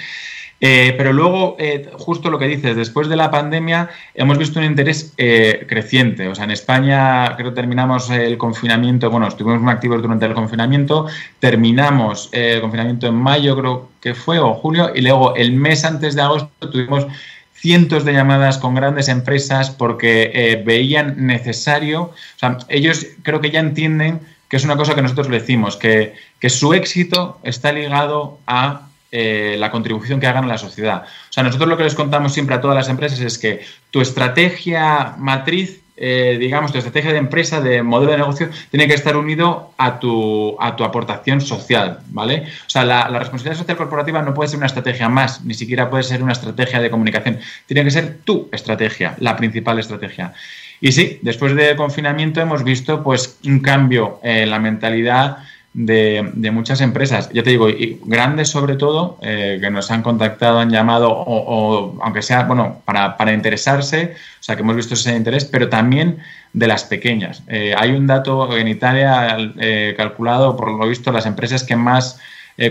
eh, 0.61 0.93
pero 0.97 1.13
luego, 1.13 1.55
eh, 1.57 1.89
justo 1.93 2.29
lo 2.29 2.37
que 2.37 2.47
dices, 2.47 2.75
después 2.75 3.07
de 3.07 3.15
la 3.15 3.31
pandemia 3.31 3.89
hemos 4.13 4.37
visto 4.37 4.59
un 4.59 4.65
interés 4.65 5.13
eh, 5.17 5.65
creciente. 5.67 6.27
O 6.27 6.35
sea, 6.35 6.43
en 6.43 6.51
España 6.51 7.35
creo 7.37 7.51
que 7.51 7.55
terminamos 7.55 8.09
el 8.09 8.37
confinamiento, 8.37 9.09
bueno, 9.09 9.27
estuvimos 9.27 9.61
muy 9.61 9.71
activos 9.71 10.01
durante 10.01 10.25
el 10.25 10.33
confinamiento, 10.33 11.07
terminamos 11.39 12.29
el 12.33 12.59
confinamiento 12.61 13.07
en 13.07 13.15
mayo 13.15 13.57
creo 13.57 13.89
que 14.01 14.13
fue, 14.13 14.39
o 14.39 14.53
julio, 14.53 14.91
y 14.93 15.01
luego 15.01 15.35
el 15.35 15.53
mes 15.53 15.85
antes 15.85 16.15
de 16.15 16.21
agosto 16.21 16.69
tuvimos 16.69 17.07
cientos 17.53 18.05
de 18.05 18.13
llamadas 18.13 18.57
con 18.57 18.75
grandes 18.75 19.09
empresas 19.09 19.69
porque 19.69 20.61
veían 20.65 21.25
necesario, 21.25 22.03
o 22.03 22.13
sea, 22.37 22.57
ellos 22.69 23.05
creo 23.21 23.41
que 23.41 23.51
ya 23.51 23.59
entienden 23.59 24.21
que 24.47 24.57
es 24.57 24.63
una 24.63 24.77
cosa 24.77 24.95
que 24.95 25.01
nosotros 25.01 25.29
le 25.29 25.39
decimos, 25.39 25.75
que, 25.77 26.15
que 26.39 26.49
su 26.49 26.73
éxito 26.73 27.37
está 27.43 27.71
ligado 27.71 28.39
a 28.47 28.88
eh, 29.11 29.55
la 29.57 29.71
contribución 29.71 30.19
que 30.19 30.27
hagan 30.27 30.43
a 30.43 30.47
la 30.47 30.59
sociedad. 30.59 31.03
O 31.03 31.33
sea, 31.33 31.41
nosotros 31.41 31.67
lo 31.67 31.77
que 31.77 31.83
les 31.83 31.95
contamos 31.95 32.31
siempre 32.31 32.53
a 32.53 32.61
todas 32.61 32.75
las 32.75 32.89
empresas 32.89 33.19
es 33.21 33.39
que 33.39 33.61
tu 33.89 34.01
estrategia 34.01 35.15
matriz, 35.17 35.81
eh, 35.97 36.37
digamos, 36.39 36.71
tu 36.71 36.77
estrategia 36.77 37.11
de 37.11 37.17
empresa, 37.17 37.59
de 37.59 37.81
modelo 37.81 38.11
de 38.11 38.19
negocio, 38.19 38.49
tiene 38.69 38.87
que 38.87 38.93
estar 38.93 39.17
unido 39.17 39.73
a 39.79 39.99
tu, 39.99 40.55
a 40.59 40.75
tu 40.75 40.83
aportación 40.83 41.41
social, 41.41 42.01
¿vale? 42.09 42.43
O 42.67 42.69
sea, 42.69 42.85
la, 42.85 43.07
responsabilidad 43.07 43.57
social 43.57 43.77
corporativa 43.77 44.21
no 44.21 44.35
puede 44.35 44.49
ser 44.49 44.57
una 44.57 44.67
estrategia 44.67 45.09
más, 45.09 45.43
ni 45.43 45.55
siquiera 45.55 45.89
puede 45.89 46.03
ser 46.03 46.21
una 46.21 46.33
estrategia 46.33 46.79
de 46.79 46.91
comunicación. 46.91 47.39
Tiene 47.65 47.83
que 47.83 47.89
ser 47.89 48.19
tu 48.23 48.47
estrategia, 48.51 49.15
la 49.17 49.35
principal 49.35 49.79
estrategia. 49.79 50.33
Y 50.81 50.91
sí, 50.91 51.17
después 51.23 51.55
del 51.55 51.75
confinamiento 51.75 52.41
hemos 52.41 52.63
visto 52.63 53.03
pues 53.03 53.39
un 53.43 53.59
cambio 53.59 54.19
en 54.21 54.51
la 54.51 54.59
mentalidad 54.59 55.39
de, 55.73 56.51
muchas 56.51 56.81
empresas, 56.81 57.29
ya 57.31 57.43
te 57.43 57.51
digo, 57.51 57.69
y 57.69 57.99
grandes 58.05 58.49
sobre 58.49 58.75
todo, 58.75 59.17
eh, 59.21 59.59
que 59.61 59.69
nos 59.69 59.91
han 59.91 60.01
contactado, 60.01 60.59
han 60.59 60.71
llamado, 60.71 61.09
o, 61.11 61.97
aunque 62.01 62.21
sea, 62.21 62.43
bueno, 62.43 62.81
para, 62.85 63.17
para, 63.17 63.33
interesarse, 63.33 64.15
o 64.39 64.43
sea, 64.43 64.55
que 64.55 64.63
hemos 64.63 64.75
visto 64.75 64.95
ese 64.95 65.15
interés, 65.15 65.45
pero 65.45 65.69
también 65.69 66.19
de 66.53 66.67
las 66.67 66.83
pequeñas. 66.83 67.43
Eh, 67.47 67.75
hay 67.77 67.91
un 67.91 68.07
dato 68.07 68.57
en 68.57 68.67
Italia 68.67 69.37
eh, 69.59 69.93
calculado, 69.95 70.57
por 70.57 70.71
lo 70.71 70.87
visto, 70.87 71.11
las 71.11 71.25
empresas 71.25 71.63
que 71.63 71.75
más 71.75 72.19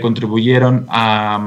contribuyeron 0.03 0.85
a, 0.87 1.39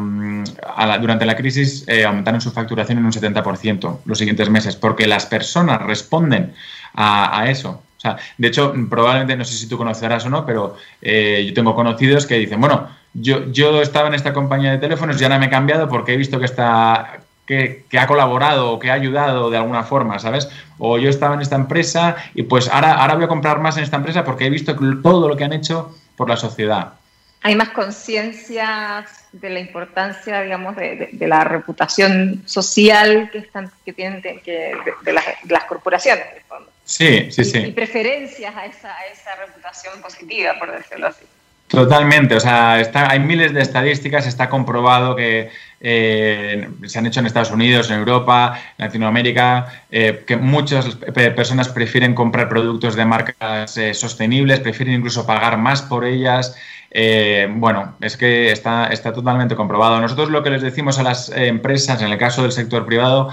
durante 1.00 1.24
la 1.24 1.36
crisis 1.36 1.86
aumentaron 2.04 2.40
su 2.40 2.50
facturación 2.50 2.98
en 2.98 3.04
un 3.04 3.12
70% 3.12 3.98
los 4.04 4.18
siguientes 4.18 4.50
meses, 4.50 4.74
porque 4.74 5.06
las 5.06 5.26
personas 5.26 5.80
responden 5.82 6.52
a 6.94 7.44
eso 7.48 7.80
sea, 8.02 8.16
de 8.36 8.48
hecho, 8.48 8.74
probablemente, 8.90 9.36
no 9.36 9.44
sé 9.44 9.54
si 9.54 9.68
tú 9.68 9.78
conocerás 9.78 10.26
o 10.26 10.30
no, 10.30 10.44
pero 10.44 10.76
eh, 11.00 11.44
yo 11.46 11.54
tengo 11.54 11.74
conocidos 11.74 12.26
que 12.26 12.34
dicen, 12.34 12.60
bueno, 12.60 12.88
yo, 13.14 13.50
yo 13.52 13.80
estaba 13.80 14.08
en 14.08 14.14
esta 14.14 14.32
compañía 14.32 14.72
de 14.72 14.78
teléfonos 14.78 15.20
y 15.20 15.24
ahora 15.24 15.38
me 15.38 15.46
he 15.46 15.50
cambiado 15.50 15.88
porque 15.88 16.14
he 16.14 16.16
visto 16.16 16.38
que 16.38 16.46
está 16.46 17.20
que, 17.46 17.84
ha 17.98 18.06
colaborado 18.06 18.72
o 18.72 18.78
que 18.78 18.90
ha 18.90 18.94
ayudado 18.94 19.50
de 19.50 19.58
alguna 19.58 19.84
forma, 19.84 20.18
¿sabes? 20.18 20.48
O 20.78 20.98
yo 20.98 21.10
estaba 21.10 21.34
en 21.34 21.42
esta 21.42 21.56
empresa 21.56 22.16
y 22.34 22.44
pues 22.44 22.68
ahora, 22.68 22.94
ahora 22.94 23.14
voy 23.14 23.24
a 23.24 23.28
comprar 23.28 23.60
más 23.60 23.76
en 23.76 23.84
esta 23.84 23.96
empresa 23.96 24.24
porque 24.24 24.46
he 24.46 24.50
visto 24.50 24.76
todo 25.02 25.28
lo 25.28 25.36
que 25.36 25.44
han 25.44 25.52
hecho 25.52 25.94
por 26.16 26.28
la 26.28 26.36
sociedad. 26.36 26.94
Hay 27.44 27.56
más 27.56 27.70
conciencia 27.70 29.04
de 29.32 29.50
la 29.50 29.58
importancia, 29.58 30.42
digamos, 30.42 30.76
de, 30.76 31.10
la 31.26 31.42
reputación 31.42 32.42
social 32.46 33.30
que, 33.32 33.38
están, 33.38 33.70
que 33.84 33.92
tienen 33.92 34.22
que, 34.22 34.72
de 35.02 35.12
las 35.12 35.64
corporaciones. 35.64 36.24
Sí, 36.84 37.30
sí, 37.30 37.44
sí. 37.44 37.58
Y 37.58 37.72
preferencias 37.72 38.54
a 38.54 38.66
esa, 38.66 39.36
reputación 39.36 40.00
positiva, 40.02 40.58
por 40.58 40.72
decirlo 40.72 41.08
así. 41.08 41.24
Totalmente, 41.72 42.34
o 42.34 42.40
sea, 42.40 42.80
está, 42.80 43.10
hay 43.10 43.18
miles 43.18 43.54
de 43.54 43.62
estadísticas, 43.62 44.26
está 44.26 44.50
comprobado 44.50 45.16
que 45.16 45.48
eh, 45.80 46.68
se 46.84 46.98
han 46.98 47.06
hecho 47.06 47.20
en 47.20 47.26
Estados 47.26 47.50
Unidos, 47.50 47.90
en 47.90 47.98
Europa, 47.98 48.60
en 48.76 48.84
Latinoamérica, 48.84 49.84
eh, 49.90 50.22
que 50.26 50.36
muchas 50.36 50.96
personas 51.34 51.70
prefieren 51.70 52.14
comprar 52.14 52.50
productos 52.50 52.94
de 52.94 53.06
marcas 53.06 53.78
eh, 53.78 53.94
sostenibles, 53.94 54.60
prefieren 54.60 54.96
incluso 54.96 55.24
pagar 55.26 55.56
más 55.56 55.80
por 55.80 56.04
ellas. 56.04 56.54
bueno, 57.56 57.96
es 58.02 58.18
que 58.18 58.52
está, 58.52 58.88
está 58.88 59.14
totalmente 59.14 59.56
comprobado. 59.56 59.98
Nosotros 59.98 60.28
lo 60.28 60.42
que 60.42 60.50
les 60.50 60.60
decimos 60.60 60.98
a 60.98 61.02
las 61.02 61.30
empresas, 61.34 62.02
en 62.02 62.12
el 62.12 62.18
caso 62.18 62.42
del 62.42 62.52
sector 62.52 62.84
privado, 62.84 63.30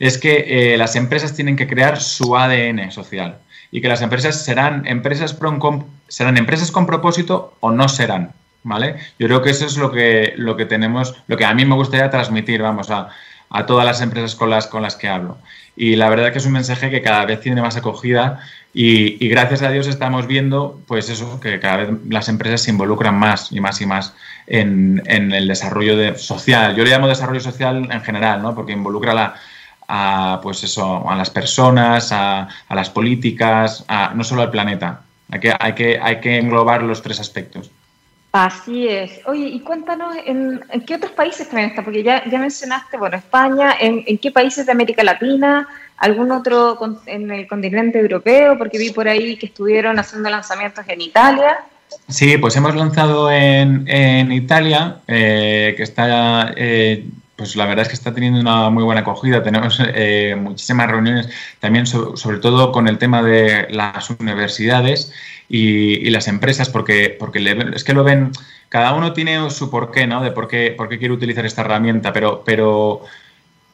es 0.00 0.16
que 0.16 0.72
eh, 0.74 0.78
las 0.78 0.96
empresas 0.96 1.34
tienen 1.34 1.56
que 1.56 1.68
crear 1.68 2.00
su 2.00 2.36
ADN 2.36 2.90
social 2.90 3.38
y 3.70 3.80
que 3.80 3.88
las 3.88 4.02
empresas 4.02 4.44
serán 4.44 4.86
empresas, 4.86 5.34
con, 5.34 5.84
serán 6.08 6.36
empresas 6.36 6.70
con 6.70 6.86
propósito 6.86 7.54
o 7.60 7.70
no 7.70 7.88
serán. 7.88 8.32
¿Vale? 8.62 8.96
Yo 9.18 9.26
creo 9.26 9.40
que 9.40 9.50
eso 9.50 9.64
es 9.64 9.78
lo 9.78 9.90
que, 9.90 10.34
lo 10.36 10.54
que 10.54 10.66
tenemos, 10.66 11.14
lo 11.28 11.38
que 11.38 11.46
a 11.46 11.54
mí 11.54 11.64
me 11.64 11.76
gustaría 11.76 12.10
transmitir, 12.10 12.60
vamos, 12.60 12.90
a, 12.90 13.08
todas 13.66 13.86
las 13.86 14.02
empresas 14.02 14.34
con 14.34 14.50
las, 14.50 14.66
con 14.66 14.82
las 14.82 14.96
que 14.96 15.08
hablo. 15.08 15.38
Y 15.76 15.96
la 15.96 16.10
verdad 16.10 16.30
que 16.30 16.38
es 16.38 16.46
un 16.46 16.52
mensaje 16.52 16.90
que 16.90 17.00
cada 17.00 17.24
vez 17.24 17.40
tiene 17.40 17.62
más 17.62 17.78
acogida 17.78 18.40
y, 18.72 19.28
gracias 19.28 19.62
a 19.62 19.70
Dios 19.70 19.86
estamos 19.86 20.26
viendo, 20.26 20.80
pues 20.86 21.08
eso, 21.08 21.40
que 21.40 21.58
cada 21.58 21.78
vez 21.78 21.88
las 22.08 22.28
empresas 22.28 22.60
se 22.62 22.70
involucran 22.70 23.18
más 23.18 23.50
y 23.50 23.60
más 23.60 23.80
y 23.80 23.86
más 23.86 24.14
en, 24.46 25.02
el 25.06 25.48
desarrollo 25.48 25.96
de, 25.96 26.16
social. 26.18 26.76
Yo 26.76 26.84
le 26.84 26.90
llamo 26.90 27.08
desarrollo 27.08 27.40
social 27.40 27.88
en 27.90 28.00
general, 28.02 28.42
¿no? 28.42 28.54
Porque 28.54 28.72
involucra 28.72 29.14
la, 29.14 29.34
a, 29.92 30.38
pues 30.40 30.62
eso, 30.62 31.10
a 31.10 31.16
las 31.16 31.30
personas, 31.30 32.12
a, 32.12 32.48
las 32.70 32.90
políticas, 32.90 33.84
a, 33.88 34.14
no 34.14 34.22
solo 34.22 34.42
al 34.42 34.50
planeta. 34.50 35.00
Hay 35.30 35.40
que, 35.40 35.54
hay, 35.58 35.72
que, 35.74 35.98
hay 36.00 36.20
que 36.20 36.38
englobar 36.38 36.82
los 36.84 37.02
tres 37.02 37.18
aspectos. 37.18 37.70
Así 38.32 38.86
es. 38.86 39.20
Oye, 39.26 39.46
y 39.46 39.60
cuéntanos, 39.60 40.14
¿en, 40.24 40.60
qué 40.86 40.94
otros 40.94 41.10
países 41.10 41.48
también 41.48 41.70
está? 41.70 41.82
Porque 41.82 42.04
ya, 42.04 42.22
ya 42.30 42.38
mencionaste, 42.38 42.96
bueno, 42.96 43.16
España, 43.16 43.74
¿en, 43.80 44.04
¿en, 44.06 44.18
qué 44.18 44.30
países 44.30 44.64
de 44.66 44.72
América 44.72 45.02
Latina? 45.02 45.66
¿Algún 45.96 46.30
otro 46.30 46.78
en 47.06 47.30
el 47.32 47.48
continente 47.48 47.98
europeo? 47.98 48.56
Porque 48.56 48.78
vi 48.78 48.90
por 48.90 49.08
ahí 49.08 49.36
que 49.36 49.46
estuvieron 49.46 49.98
haciendo 49.98 50.30
lanzamientos 50.30 50.84
en 50.86 51.00
Italia. 51.00 51.58
Sí, 52.08 52.38
pues 52.38 52.54
hemos 52.54 52.76
lanzado 52.76 53.30
en, 53.32 53.88
en 53.88 54.30
Italia, 54.30 54.98
eh, 55.08 55.74
que 55.76 55.82
está 55.82 56.52
eh, 56.56 57.04
pues 57.40 57.56
la 57.56 57.64
verdad 57.64 57.84
es 57.84 57.88
que 57.88 57.94
está 57.94 58.12
teniendo 58.12 58.38
una 58.38 58.68
muy 58.68 58.84
buena 58.84 59.00
acogida. 59.00 59.42
Tenemos 59.42 59.80
eh, 59.82 60.36
muchísimas 60.38 60.90
reuniones 60.90 61.30
también 61.58 61.86
sobre, 61.86 62.38
todo 62.38 62.70
con 62.70 62.86
el 62.86 62.98
tema 62.98 63.22
de 63.22 63.66
las 63.70 64.10
universidades 64.10 65.10
y, 65.48 66.10
las 66.10 66.28
empresas, 66.28 66.68
porque, 66.68 67.16
porque 67.18 67.38
es 67.74 67.82
que 67.82 67.94
lo 67.94 68.04
ven, 68.04 68.32
cada 68.68 68.92
uno 68.92 69.14
tiene 69.14 69.48
su 69.48 69.70
porqué, 69.70 70.06
¿no? 70.06 70.22
De 70.22 70.32
por 70.32 70.48
qué, 70.48 70.74
por 70.76 70.90
qué 70.90 70.98
quiere 70.98 71.14
utilizar 71.14 71.46
esta 71.46 71.62
herramienta, 71.62 72.12
pero, 72.12 72.42
pero 72.44 73.04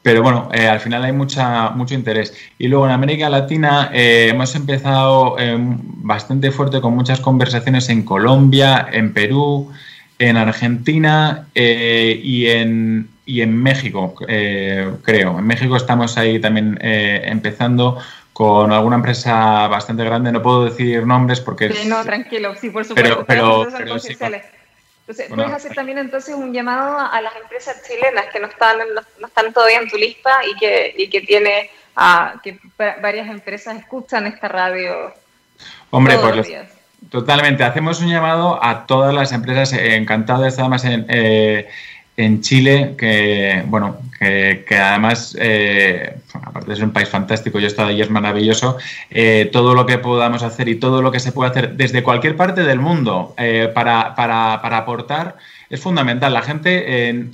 pero 0.01 0.23
bueno, 0.23 0.47
eh, 0.53 0.65
al 0.65 0.79
final 0.79 1.03
hay 1.03 1.11
mucha, 1.11 1.71
mucho 1.71 1.93
interés. 1.93 2.33
Y 2.57 2.69
luego 2.69 2.85
en 2.85 2.93
América 2.93 3.29
Latina 3.29 3.89
eh, 3.93 4.29
hemos 4.29 4.55
empezado 4.55 5.35
bastante 5.57 6.51
fuerte 6.51 6.79
con 6.79 6.95
muchas 6.95 7.19
conversaciones 7.19 7.89
en 7.89 8.03
Colombia, 8.03 8.87
en 8.93 9.11
Perú, 9.11 9.69
en 10.19 10.37
Argentina 10.37 11.47
y, 11.53 12.45
en, 12.45 13.09
y 13.27 13.41
en 13.41 13.61
México, 13.61 14.15
creo. 14.15 15.37
En 15.37 15.45
México 15.45 15.75
estamos 15.75 16.17
ahí 16.17 16.39
también 16.39 16.79
empezando 16.81 17.99
con 18.37 18.71
alguna 18.71 18.97
empresa 18.97 19.67
bastante 19.67 20.03
grande. 20.03 20.31
No 20.31 20.43
puedo 20.43 20.65
decir 20.65 21.05
nombres 21.05 21.41
porque... 21.41 21.73
Sí, 21.73 21.87
no, 21.87 22.03
tranquilo, 22.03 22.55
sí, 22.55 22.69
por 22.69 22.85
supuesto. 22.85 23.25
Pero, 23.25 23.65
pero, 23.67 23.99
sí, 23.99 24.15
entonces, 25.07 25.29
puedes 25.29 25.51
hacer 25.51 25.73
también 25.73 25.97
entonces 25.97 26.35
un 26.35 26.53
llamado 26.53 26.99
a 26.99 27.19
las 27.21 27.35
empresas 27.37 27.81
chilenas 27.87 28.25
que 28.31 28.39
no 28.39 28.47
están, 28.47 28.77
no, 29.19 29.27
están 29.27 29.53
todavía 29.53 29.79
en 29.79 29.89
tu 29.89 29.97
lista 29.97 30.41
y 30.45 30.55
que, 30.55 30.93
y 30.97 31.09
que 31.09 31.21
tiene 31.21 31.69
a, 31.95 32.39
que 32.43 32.59
varias 32.77 33.27
empresas 33.29 33.77
escuchan 33.77 34.27
esta 34.27 34.47
radio. 34.49 35.13
Hombre, 35.89 36.17
pues 36.19 36.47
totalmente. 37.09 37.63
Hacemos 37.63 38.01
un 38.01 38.09
llamado 38.09 38.63
a 38.63 38.85
todas 38.85 39.15
las 39.15 39.31
empresas. 39.31 39.73
Encantado 39.73 40.43
de 40.43 40.49
estar 40.49 40.63
además 40.63 40.85
en, 40.85 41.05
eh, 41.09 41.69
en 42.17 42.41
Chile, 42.41 42.95
que 42.97 43.63
bueno, 43.67 43.97
que, 44.19 44.65
además, 44.75 45.37
eh, 45.39 46.17
aparte 46.33 46.75
ser 46.75 46.85
un 46.85 46.91
país 46.91 47.07
fantástico, 47.07 47.59
yo 47.59 47.65
he 47.65 47.67
estado 47.67 47.89
allí, 47.89 48.01
es 48.01 48.09
maravilloso, 48.09 48.77
eh, 49.11 49.49
todo 49.53 49.75
lo 49.75 49.85
que 49.85 49.99
podamos 49.99 50.41
hacer 50.41 50.67
y 50.67 50.75
todo 50.75 51.03
lo 51.03 51.11
que 51.11 51.19
se 51.19 51.31
puede 51.31 51.51
hacer 51.51 51.73
desde 51.75 52.01
cualquier 52.01 52.35
parte 52.35 52.63
del 52.63 52.79
mundo 52.79 53.35
eh, 53.37 53.71
para, 53.73 54.15
para, 54.15 54.59
para, 54.63 54.77
aportar 54.77 55.37
es 55.69 55.79
fundamental. 55.79 56.33
La 56.33 56.41
gente, 56.41 57.29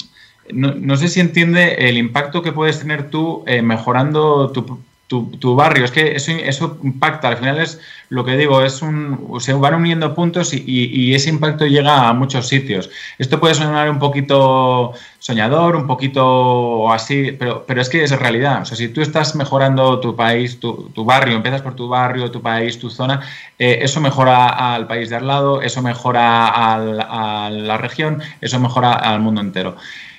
no, 0.52 0.74
no, 0.76 0.98
sé 0.98 1.08
si 1.08 1.22
entiende 1.22 1.88
el 1.88 1.96
impacto 1.96 2.42
que 2.42 2.52
puedes 2.52 2.80
tener 2.80 3.10
tú 3.10 3.46
mejorando 3.64 4.52
tu 4.52 4.82
tu, 5.08 5.56
barrio. 5.56 5.86
Es 5.86 5.92
que 5.92 6.16
eso, 6.16 6.32
eso 6.32 6.78
impacta, 6.84 7.28
al 7.28 7.38
final 7.38 7.60
es 7.60 7.80
lo 8.10 8.26
que 8.26 8.38
digo, 8.38 8.64
es 8.64 8.82
un, 8.82 9.38
se 9.40 9.54
van 9.54 9.76
uniendo 9.76 10.16
puntos 10.16 10.54
y, 10.54 11.14
ese 11.14 11.30
impacto 11.30 11.66
llega 11.66 12.10
a 12.10 12.14
muchos 12.14 12.48
sitios. 12.48 12.90
Esto 13.18 13.40
puede 13.40 13.56
sonar 13.56 13.90
un 13.90 14.00
poquito 14.00 14.94
soñador, 15.20 15.76
un 15.76 15.88
poquito 15.88 16.92
así, 16.92 17.36
pero, 17.38 17.66
pero 17.68 17.82
es 17.82 17.90
que 17.90 18.04
es 18.04 18.12
realidad. 18.18 18.62
O 18.62 18.66
sea, 18.66 18.78
si 18.78 18.90
tú 18.90 19.02
estás 19.02 19.36
mejorando 19.36 20.00
tu 20.00 20.16
país, 20.16 20.60
tu, 20.60 20.92
barrio, 21.06 21.36
empiezas 21.36 21.62
por 21.62 21.76
tu 21.76 21.88
barrio, 21.88 22.32
tu 22.32 22.42
país, 22.42 22.80
tu 22.80 22.90
zona, 22.90 23.22
eh, 23.60 23.80
eso 23.82 24.02
mejora 24.02 24.74
al 24.74 24.88
país 24.88 25.10
de 25.10 25.18
al 25.18 25.28
lado, 25.28 25.62
eso 25.62 25.82
mejora 25.82 26.48
a 26.48 27.50
la 27.50 27.78
región, 27.78 28.22
eso 28.42 28.60
mejora 28.60 28.94
al 28.94 29.20
mundo 29.20 29.42
entero. 29.42 29.76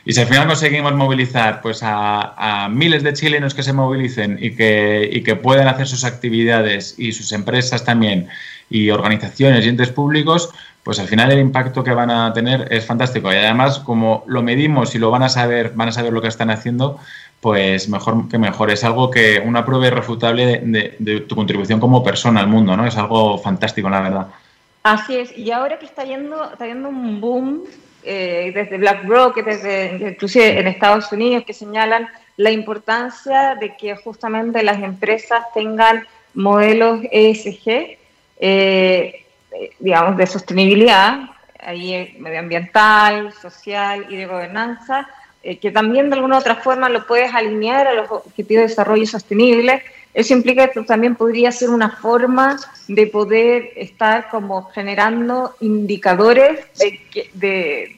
Y 0.06 0.12
si 0.12 0.20
al 0.20 0.26
final 0.26 0.46
conseguimos 0.46 0.92
movilizar 0.94 1.62
pues, 1.62 1.80
a, 1.82 2.68
miles 2.70 3.02
de 3.02 3.14
chilenos 3.14 3.54
que 3.54 3.62
se 3.62 3.72
movilicen 3.72 4.38
y 4.40 4.54
que, 4.54 5.08
y 5.10 5.22
que 5.22 5.36
puedan 5.36 5.66
hacer 5.66 5.86
sus 5.86 6.04
actividades 6.04 6.94
y 6.98 7.12
sus 7.12 7.32
empresas 7.32 7.84
también 7.84 8.28
y 8.68 8.90
organizaciones 8.90 9.64
y 9.64 9.70
entes 9.70 9.90
públicos, 9.90 10.50
pues 10.82 10.98
al 10.98 11.06
final 11.06 11.32
el 11.32 11.38
impacto 11.38 11.82
que 11.82 11.92
van 11.92 12.10
a 12.10 12.32
tener 12.34 12.68
es 12.70 12.84
fantástico. 12.84 13.32
Y 13.32 13.36
además, 13.36 13.78
como 13.78 14.24
lo 14.26 14.42
medimos 14.42 14.94
y 14.94 14.98
lo 14.98 15.10
van 15.10 15.22
a 15.22 15.30
saber, 15.30 15.72
van 15.74 15.88
a 15.88 15.92
saber 15.92 16.12
lo 16.12 16.20
que 16.20 16.28
están 16.28 16.50
haciendo, 16.50 16.98
pues 17.40 17.88
mejor 17.88 18.28
que 18.28 18.36
mejor. 18.36 18.70
Es 18.70 18.84
algo 18.84 19.10
que 19.10 19.42
una 19.44 19.64
prueba 19.64 19.86
irrefutable 19.86 20.60
de, 20.62 20.96
de, 20.98 21.20
tu 21.20 21.34
contribución 21.34 21.80
como 21.80 22.04
persona 22.04 22.40
al 22.40 22.48
mundo, 22.48 22.76
¿no? 22.76 22.86
Es 22.86 22.96
algo 22.98 23.38
fantástico, 23.38 23.88
la 23.88 24.00
verdad. 24.00 24.26
Así 24.82 25.16
es. 25.16 25.36
Y 25.36 25.50
ahora 25.50 25.78
que 25.78 25.86
está 25.86 26.04
yendo, 26.04 26.52
está 26.52 26.66
yendo 26.66 26.90
un 26.90 27.20
boom 27.22 27.62
eh, 28.04 28.52
desde 28.54 28.78
BlackRock, 28.78 29.42
desde 29.44 29.96
inclusive 30.10 30.58
en 30.58 30.66
Estados 30.66 31.10
Unidos, 31.12 31.44
que 31.46 31.52
señalan 31.52 32.08
la 32.36 32.50
importancia 32.50 33.54
de 33.54 33.76
que 33.76 33.96
justamente 33.96 34.62
las 34.62 34.82
empresas 34.82 35.44
tengan 35.54 36.06
modelos 36.34 37.00
ESG, 37.10 37.96
eh, 38.38 39.24
digamos, 39.78 40.16
de 40.16 40.26
sostenibilidad, 40.26 41.30
ahí 41.60 42.16
medioambiental, 42.18 43.32
social 43.32 44.06
y 44.08 44.16
de 44.16 44.26
gobernanza, 44.26 45.08
eh, 45.42 45.58
que 45.58 45.70
también 45.70 46.10
de 46.10 46.16
alguna 46.16 46.36
u 46.36 46.38
otra 46.40 46.56
forma 46.56 46.88
lo 46.88 47.06
puedes 47.06 47.32
alinear 47.34 47.86
a 47.86 47.94
los 47.94 48.10
objetivos 48.10 48.62
de 48.62 48.68
desarrollo 48.68 49.06
sostenible. 49.06 49.82
Eso 50.14 50.32
implica 50.32 50.68
que 50.68 50.80
también 50.82 51.16
podría 51.16 51.50
ser 51.50 51.70
una 51.70 51.90
forma 51.90 52.56
de 52.86 53.08
poder 53.08 53.72
estar 53.74 54.30
como 54.30 54.64
generando 54.70 55.56
indicadores 55.60 56.60
de, 57.34 57.96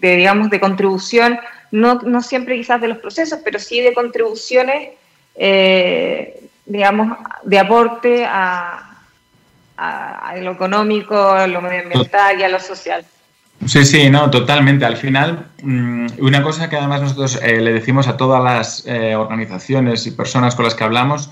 digamos, 0.00 0.50
de 0.50 0.60
contribución, 0.60 1.38
no, 1.70 1.94
no, 2.02 2.22
siempre 2.22 2.56
quizás 2.56 2.80
de 2.80 2.88
los 2.88 2.98
procesos, 2.98 3.38
pero 3.44 3.60
sí 3.60 3.80
de 3.80 3.94
contribuciones, 3.94 4.90
eh, 5.36 6.40
digamos, 6.66 7.18
de 7.44 7.58
aporte 7.60 8.24
a, 8.24 8.98
a, 9.76 10.36
lo 10.36 10.52
económico, 10.52 11.16
a 11.16 11.46
lo 11.46 11.60
medioambiental 11.60 12.40
y 12.40 12.42
a 12.42 12.48
lo 12.48 12.58
social. 12.58 13.04
Sí, 13.66 13.84
sí, 13.84 14.10
no, 14.10 14.30
totalmente. 14.30 14.84
Al 14.84 14.96
final, 14.96 15.46
mm, 15.62 16.06
una 16.20 16.42
cosa 16.42 16.68
que 16.68 16.76
además 16.76 17.00
nosotros 17.00 17.38
eh, 17.42 17.60
le 17.60 17.72
decimos 17.72 18.08
a 18.08 18.16
todas 18.16 18.42
las 18.42 18.86
eh, 18.86 19.16
organizaciones 19.16 20.06
y 20.06 20.10
personas 20.10 20.54
con 20.54 20.64
las 20.64 20.74
que 20.74 20.84
hablamos 20.84 21.30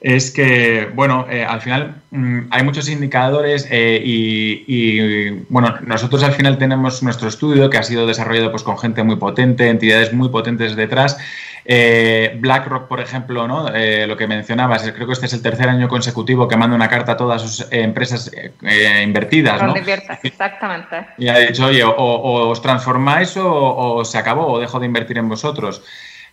es 0.00 0.30
que, 0.30 0.90
bueno, 0.94 1.26
eh, 1.30 1.44
al 1.44 1.60
final 1.60 2.02
mm, 2.10 2.40
hay 2.50 2.62
muchos 2.62 2.88
indicadores 2.88 3.66
y, 3.70 5.30
bueno, 5.48 5.74
nosotros 5.82 6.22
al 6.22 6.32
final 6.32 6.58
tenemos 6.58 7.02
nuestro 7.02 7.28
estudio 7.28 7.70
que 7.70 7.78
ha 7.78 7.82
sido 7.82 8.06
desarrollado 8.06 8.50
pues, 8.50 8.62
con 8.62 8.78
gente 8.78 9.02
muy 9.02 9.16
potente, 9.16 9.68
entidades 9.68 10.12
muy 10.12 10.28
potentes 10.28 10.76
detrás 10.76 11.16
eh, 11.68 12.36
BlackRock, 12.38 12.86
por 12.86 13.00
ejemplo, 13.00 13.48
¿no? 13.48 13.74
Eh, 13.74 14.06
lo 14.06 14.16
que 14.16 14.28
mencionabas, 14.28 14.82
creo 14.92 15.06
que 15.06 15.12
este 15.12 15.26
es 15.26 15.32
el 15.32 15.42
tercer 15.42 15.68
año 15.68 15.88
consecutivo 15.88 16.46
que 16.46 16.56
manda 16.56 16.76
una 16.76 16.88
carta 16.88 17.12
a 17.12 17.16
todas 17.16 17.42
sus 17.42 17.60
eh, 17.72 17.82
empresas 17.82 18.30
invertidas. 19.02 19.60
¿no? 19.60 19.74
exactamente. 20.22 21.06
Y 21.18 21.28
ha 21.28 21.38
dicho, 21.38 21.66
oye, 21.66 21.82
o, 21.82 22.48
os 22.48 22.62
transformáis 22.62 23.36
o, 23.36 24.04
se 24.04 24.16
acabó, 24.16 24.46
o 24.46 24.60
dejo 24.60 24.78
de 24.78 24.86
invertir 24.86 25.18
en 25.18 25.28
vosotros. 25.28 25.82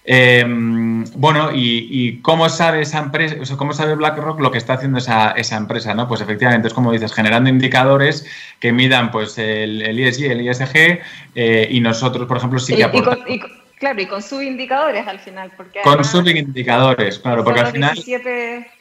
Bueno, 0.05 1.51
y, 1.53 2.19
cómo 2.21 2.49
sabe 2.49 2.81
esa 2.81 2.99
empresa, 2.99 3.35
cómo 3.57 3.73
sabe 3.73 3.95
BlackRock 3.95 4.39
lo 4.39 4.51
que 4.51 4.57
está 4.57 4.73
haciendo 4.73 4.97
esa, 4.97 5.31
esa, 5.31 5.57
empresa, 5.57 5.93
¿no? 5.93 6.07
Pues 6.07 6.21
efectivamente 6.21 6.67
es 6.67 6.73
como 6.73 6.91
dices, 6.91 7.13
generando 7.13 7.49
indicadores 7.49 8.25
que 8.59 8.71
midan 8.71 9.11
pues 9.11 9.37
el, 9.37 9.81
el 9.81 9.99
ESG, 9.99 10.31
el 10.31 10.41
ISG, 10.41 10.99
y 11.69 11.79
nosotros, 11.79 12.27
por 12.27 12.37
ejemplo, 12.37 12.59
sí 12.59 12.75
que 12.75 12.83
aportamos. 12.83 13.25
Claro, 13.83 14.01
y 14.01 14.05
con 14.05 14.21
subindicadores 14.21 15.05
al 15.05 15.19
final. 15.19 15.51
Porque 15.57 15.81
con 15.81 16.05
subindicadores, 16.05 17.19
claro, 17.19 17.43
porque 17.43 17.59
al 17.59 17.71
final... 17.73 17.93
17 17.93 18.71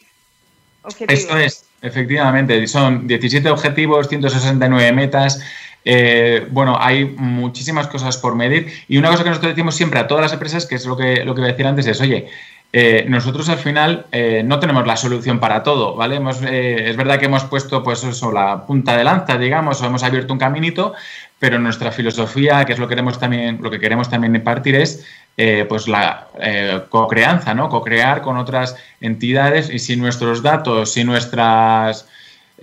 objetivos. 0.82 1.12
Esto 1.12 1.38
es, 1.38 1.64
efectivamente, 1.82 2.64
son 2.68 3.08
17 3.08 3.50
objetivos, 3.50 4.08
169 4.08 4.92
metas. 4.92 5.42
Eh, 5.84 6.46
bueno, 6.50 6.76
hay 6.78 7.04
muchísimas 7.04 7.88
cosas 7.88 8.16
por 8.16 8.34
medir 8.36 8.72
y 8.88 8.98
una 8.98 9.10
cosa 9.10 9.24
que 9.24 9.30
nosotros 9.30 9.52
decimos 9.52 9.74
siempre 9.74 9.98
a 10.00 10.06
todas 10.06 10.22
las 10.22 10.32
empresas, 10.32 10.66
que 10.66 10.76
es 10.76 10.86
lo 10.86 10.96
que, 10.96 11.24
lo 11.24 11.34
que 11.34 11.40
iba 11.40 11.48
a 11.48 11.52
decir 11.52 11.66
antes, 11.66 11.86
es, 11.86 12.00
oye, 12.00 12.28
eh, 12.72 13.04
nosotros 13.08 13.48
al 13.48 13.58
final 13.58 14.06
eh, 14.12 14.42
no 14.44 14.58
tenemos 14.58 14.86
la 14.86 14.96
solución 14.96 15.40
para 15.40 15.62
todo, 15.62 15.94
¿vale? 15.94 16.16
es 16.16 16.96
verdad 16.96 17.18
que 17.18 17.26
hemos 17.26 17.44
puesto, 17.44 17.82
pues 17.82 18.02
eso, 18.02 18.32
la 18.32 18.64
punta 18.66 18.96
de 18.96 19.04
lanza, 19.04 19.36
digamos, 19.36 19.82
o 19.82 19.86
hemos 19.86 20.02
abierto 20.02 20.32
un 20.32 20.38
caminito, 20.38 20.94
pero 21.38 21.58
nuestra 21.58 21.90
filosofía, 21.90 22.64
que 22.64 22.72
es 22.72 22.78
lo 22.78 22.86
que 22.86 22.92
queremos 22.92 23.18
también, 23.18 23.58
lo 23.60 23.70
que 23.70 23.80
queremos 23.80 24.08
también 24.08 24.34
impartir, 24.36 24.76
es 24.76 25.04
eh, 25.36 25.66
pues 25.68 25.88
la 25.88 26.28
eh, 26.38 26.82
co-creanza, 26.88 27.52
¿no? 27.52 27.68
Co-crear 27.68 28.22
con 28.22 28.36
otras 28.36 28.76
entidades 29.00 29.68
y 29.68 29.78
si 29.78 29.96
nuestros 29.96 30.42
datos, 30.42 30.92
si 30.92 31.04
nuestras 31.04 32.06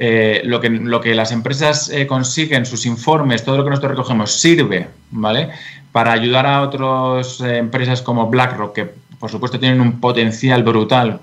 eh, 0.02 0.42
lo, 0.46 0.62
que, 0.62 0.70
lo 0.70 1.02
que 1.02 1.14
las 1.14 1.32
empresas 1.34 1.92
consiguen, 2.08 2.66
sus 2.66 2.86
informes, 2.86 3.44
todo 3.44 3.58
lo 3.58 3.64
que 3.66 3.72
nosotros 3.72 3.92
recogemos 3.92 4.32
sirve, 4.32 4.88
¿vale? 5.12 5.50
Para 5.92 6.14
ayudar 6.14 6.46
a 6.46 6.62
otras 6.62 7.42
empresas 7.42 8.02
como 8.02 8.28
BlackRock, 8.28 8.74
que 8.74 8.90
por 9.20 9.30
supuesto 9.30 9.60
tienen 9.60 9.82
un 9.82 10.00
potencial 10.00 10.64
brutal 10.64 11.20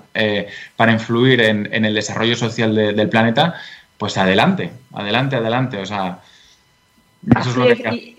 para 0.75 0.91
influir 0.91 1.41
en, 1.41 1.85
el 1.85 1.93
desarrollo 1.95 2.35
social 2.35 2.75
del 2.75 3.09
planeta, 3.09 3.55
pues 3.97 4.15
adelante, 4.17 4.69
adelante, 4.93 5.37
adelante. 5.37 5.77
O 5.79 5.85
sea, 5.85 6.19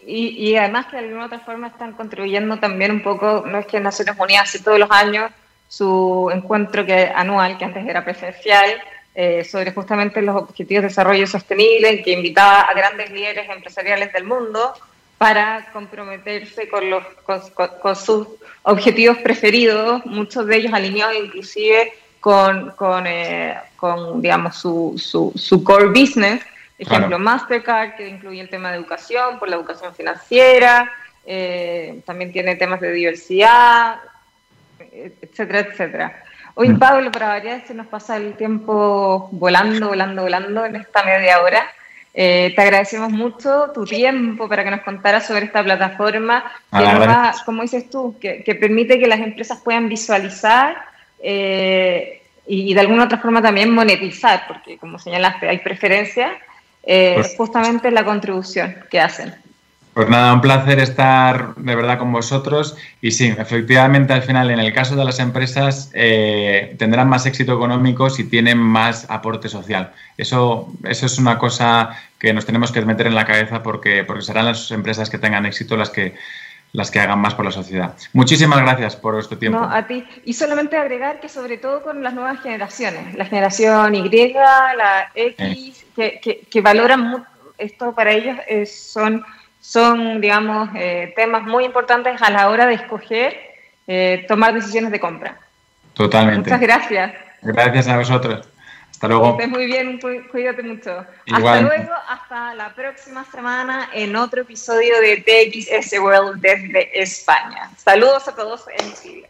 y, 0.07 0.57
además 0.57 0.87
que 0.87 0.97
de 0.97 1.05
alguna 1.05 1.27
otra 1.27 1.41
forma 1.41 1.69
están 1.69 1.93
contribuyendo 1.93 2.59
también 2.59 2.91
un 2.91 3.03
poco, 3.03 3.45
no 3.47 3.59
es 3.59 3.67
que 3.67 3.81
Naciones 3.81 4.15
Unidas 4.19 4.49
hace 4.49 4.63
todos 4.63 4.79
los 4.79 4.91
años 4.91 5.31
su 5.69 6.31
encuentro 6.33 6.85
que, 6.85 7.11
anual, 7.15 7.59
que 7.59 7.65
antes 7.65 7.87
era 7.87 8.05
presencial, 8.05 8.71
eh, 9.15 9.45
sobre 9.45 9.73
justamente 9.73 10.23
los 10.23 10.37
objetivos 10.37 10.83
de 10.83 10.89
desarrollo 10.89 11.27
sostenible, 11.27 12.03
que 12.03 12.13
invitaba 12.13 12.61
a 12.63 12.75
grandes 12.75 13.11
líderes 13.11 13.49
empresariales 13.49 14.13
del 14.13 14.25
mundo 14.25 14.75
para 15.17 15.69
comprometerse 15.73 16.69
con, 16.69 16.89
los, 16.89 17.05
con, 17.25 17.97
sus 17.97 18.29
objetivos 18.63 19.19
preferidos, 19.19 20.07
muchos 20.07 20.47
de 20.47 20.57
ellos 20.57 20.73
alineados 20.73 21.17
inclusive 21.17 21.93
con, 22.21 22.71
con, 22.73 23.07
eh, 23.07 23.57
con 23.77 24.23
digamos, 24.23 24.57
su, 24.57 24.95
su, 24.97 25.33
su 25.35 25.65
core 25.65 25.87
business, 25.87 26.41
Ejemplo, 26.79 27.19
Mastercard, 27.19 27.97
que 27.97 28.09
incluye 28.09 28.41
el 28.41 28.49
tema 28.49 28.71
de 28.71 28.79
educación, 28.79 29.41
por 29.41 29.49
la 29.49 29.57
educación 29.57 29.93
financiera, 29.97 30.91
eh, 31.27 32.01
también 32.07 32.31
tiene 32.31 32.55
temas 32.55 32.81
de 32.81 32.93
diversidad, 32.93 33.97
etcétera, 34.79 35.61
etcétera. 35.61 36.25
Hoy, 36.61 36.71
mm. 36.71 36.79
Pablo, 36.81 37.13
para 37.13 37.29
variar, 37.29 37.63
se 37.69 37.73
nos 37.73 37.87
pasa 37.87 38.17
el 38.17 38.35
tiempo 38.35 39.29
volando, 39.31 39.91
volando, 39.91 40.23
volando 40.23 40.67
en 40.67 40.75
esta 40.75 41.05
media 41.05 41.41
hora. 41.41 41.71
Eh, 42.13 42.53
te 42.57 42.61
agradecemos 42.61 43.13
mucho 43.13 43.71
tu 43.73 43.85
tiempo 43.85 44.49
para 44.49 44.65
que 44.65 44.73
nos 44.73 44.81
contaras 44.81 45.25
sobre 45.25 45.45
esta 45.45 45.63
plataforma 45.63 46.43
que 46.77 46.85
como 47.47 47.63
dices 47.63 47.89
tú, 47.89 48.19
que, 48.19 48.59
permite 48.61 48.99
que 48.99 49.07
las 49.07 49.21
empresas 49.21 49.61
puedan 49.63 49.89
visualizar 49.89 50.77
eh, 51.23 52.23
y, 52.45 52.75
de 52.75 52.81
alguna 52.81 53.05
otra 53.05 53.19
forma 53.19 53.41
también 53.41 53.71
monetizar, 53.71 54.49
porque 54.49 54.79
como 54.79 54.99
señalaste, 54.99 55.49
hay 55.49 55.59
preferencia, 55.59 56.33
eh, 56.83 57.13
pues 57.15 57.37
justamente 57.37 57.89
la 57.93 58.05
contribución 58.05 58.75
que 58.91 59.01
hacen. 59.01 59.33
Pues 59.99 60.09
nada, 60.11 60.33
un 60.33 60.41
placer 60.41 60.79
estar 60.79 61.57
de 61.57 61.75
verdad 61.75 61.99
con 61.99 62.13
vosotros. 62.13 62.77
Y 63.01 63.11
sí, 63.11 63.35
efectivamente, 63.37 64.13
al 64.13 64.23
final, 64.23 64.49
en 64.49 64.61
el 64.61 64.73
caso 64.73 64.95
de 64.95 65.05
las 65.05 65.19
empresas, 65.19 65.91
eh, 65.93 66.77
tendrán 66.79 67.09
más 67.09 67.27
éxito 67.27 67.53
económico 67.53 68.09
si 68.09 68.23
tienen 68.23 68.59
más 68.59 69.11
aporte 69.11 69.49
social. 69.49 69.93
Eso, 70.17 70.73
eso 70.85 71.07
es 71.07 71.19
una 71.19 71.37
cosa 71.37 71.99
que 72.21 72.33
nos 72.33 72.47
tenemos 72.47 72.71
que 72.71 72.81
meter 72.83 73.09
en 73.09 73.17
la 73.17 73.25
cabeza 73.25 73.65
porque, 73.65 74.05
porque 74.05 74.23
serán 74.23 74.45
las 74.45 74.71
empresas 74.71 75.11
que 75.11 75.19
tengan 75.19 75.47
éxito 75.47 75.77
las 75.77 75.91
que, 75.91 76.15
las 76.73 76.93
que 76.93 77.01
hagan 77.01 77.19
más 77.19 77.35
por 77.35 77.47
la 77.47 77.51
sociedad. 77.51 77.97
Muchísimas 78.13 78.61
gracias 78.61 78.95
por 78.95 79.19
este 79.19 79.35
tiempo. 79.35 79.59
No, 79.59 79.69
a 79.69 79.85
ti. 79.85 80.05
Y 80.25 80.35
solamente 80.35 80.77
agregar 80.77 81.19
que 81.19 81.29
sobre 81.29 81.59
todo 81.59 81.83
con 81.83 82.05
las 82.05 82.15
nuevas 82.15 82.41
generaciones, 82.41 83.17
la 83.17 83.25
generación 83.25 83.97
Y, 83.97 84.33
la 84.33 85.11
X, 85.17 85.85
que, 85.97 86.21
que, 86.23 86.47
que, 86.49 86.61
valoran 86.61 87.27
esto 87.59 87.93
para 87.97 88.13
ellos 88.13 88.37
son 88.71 89.25
son, 89.69 90.23
digamos, 90.23 90.71
eh, 90.77 91.13
temas 91.15 91.43
muy 91.43 91.67
importantes 91.67 92.23
a 92.23 92.31
la 92.31 92.49
hora 92.49 92.65
de 92.65 92.73
escoger, 92.73 93.37
eh, 93.87 94.25
tomar 94.27 94.55
decisiones 94.55 94.91
de 94.91 94.99
compra. 94.99 95.39
Totalmente. 95.93 96.49
Muchas 96.49 96.61
gracias. 96.63 97.13
Gracias 97.43 97.87
a 97.89 97.99
vosotros. 97.99 98.49
Hasta 98.91 99.09
luego. 99.09 99.37
Que 99.37 99.45
estés 99.45 99.49
muy 99.59 99.67
bien, 99.67 100.01
cuídate 100.31 100.63
mucho. 100.63 101.05
Hasta 101.31 101.61
luego, 101.61 101.93
hasta 102.09 102.55
la 102.55 102.75
próxima 102.75 103.27
semana 103.27 103.91
en 103.93 104.17
otro 104.17 104.41
episodio 104.41 105.03
de 105.03 105.19
TXS 105.19 105.99
World 105.99 106.41
desde 106.41 107.03
España. 107.03 107.71
Saludos 107.77 108.27
a 108.27 108.35
todos 108.35 108.65
en 108.75 108.95
Chile. 108.95 109.28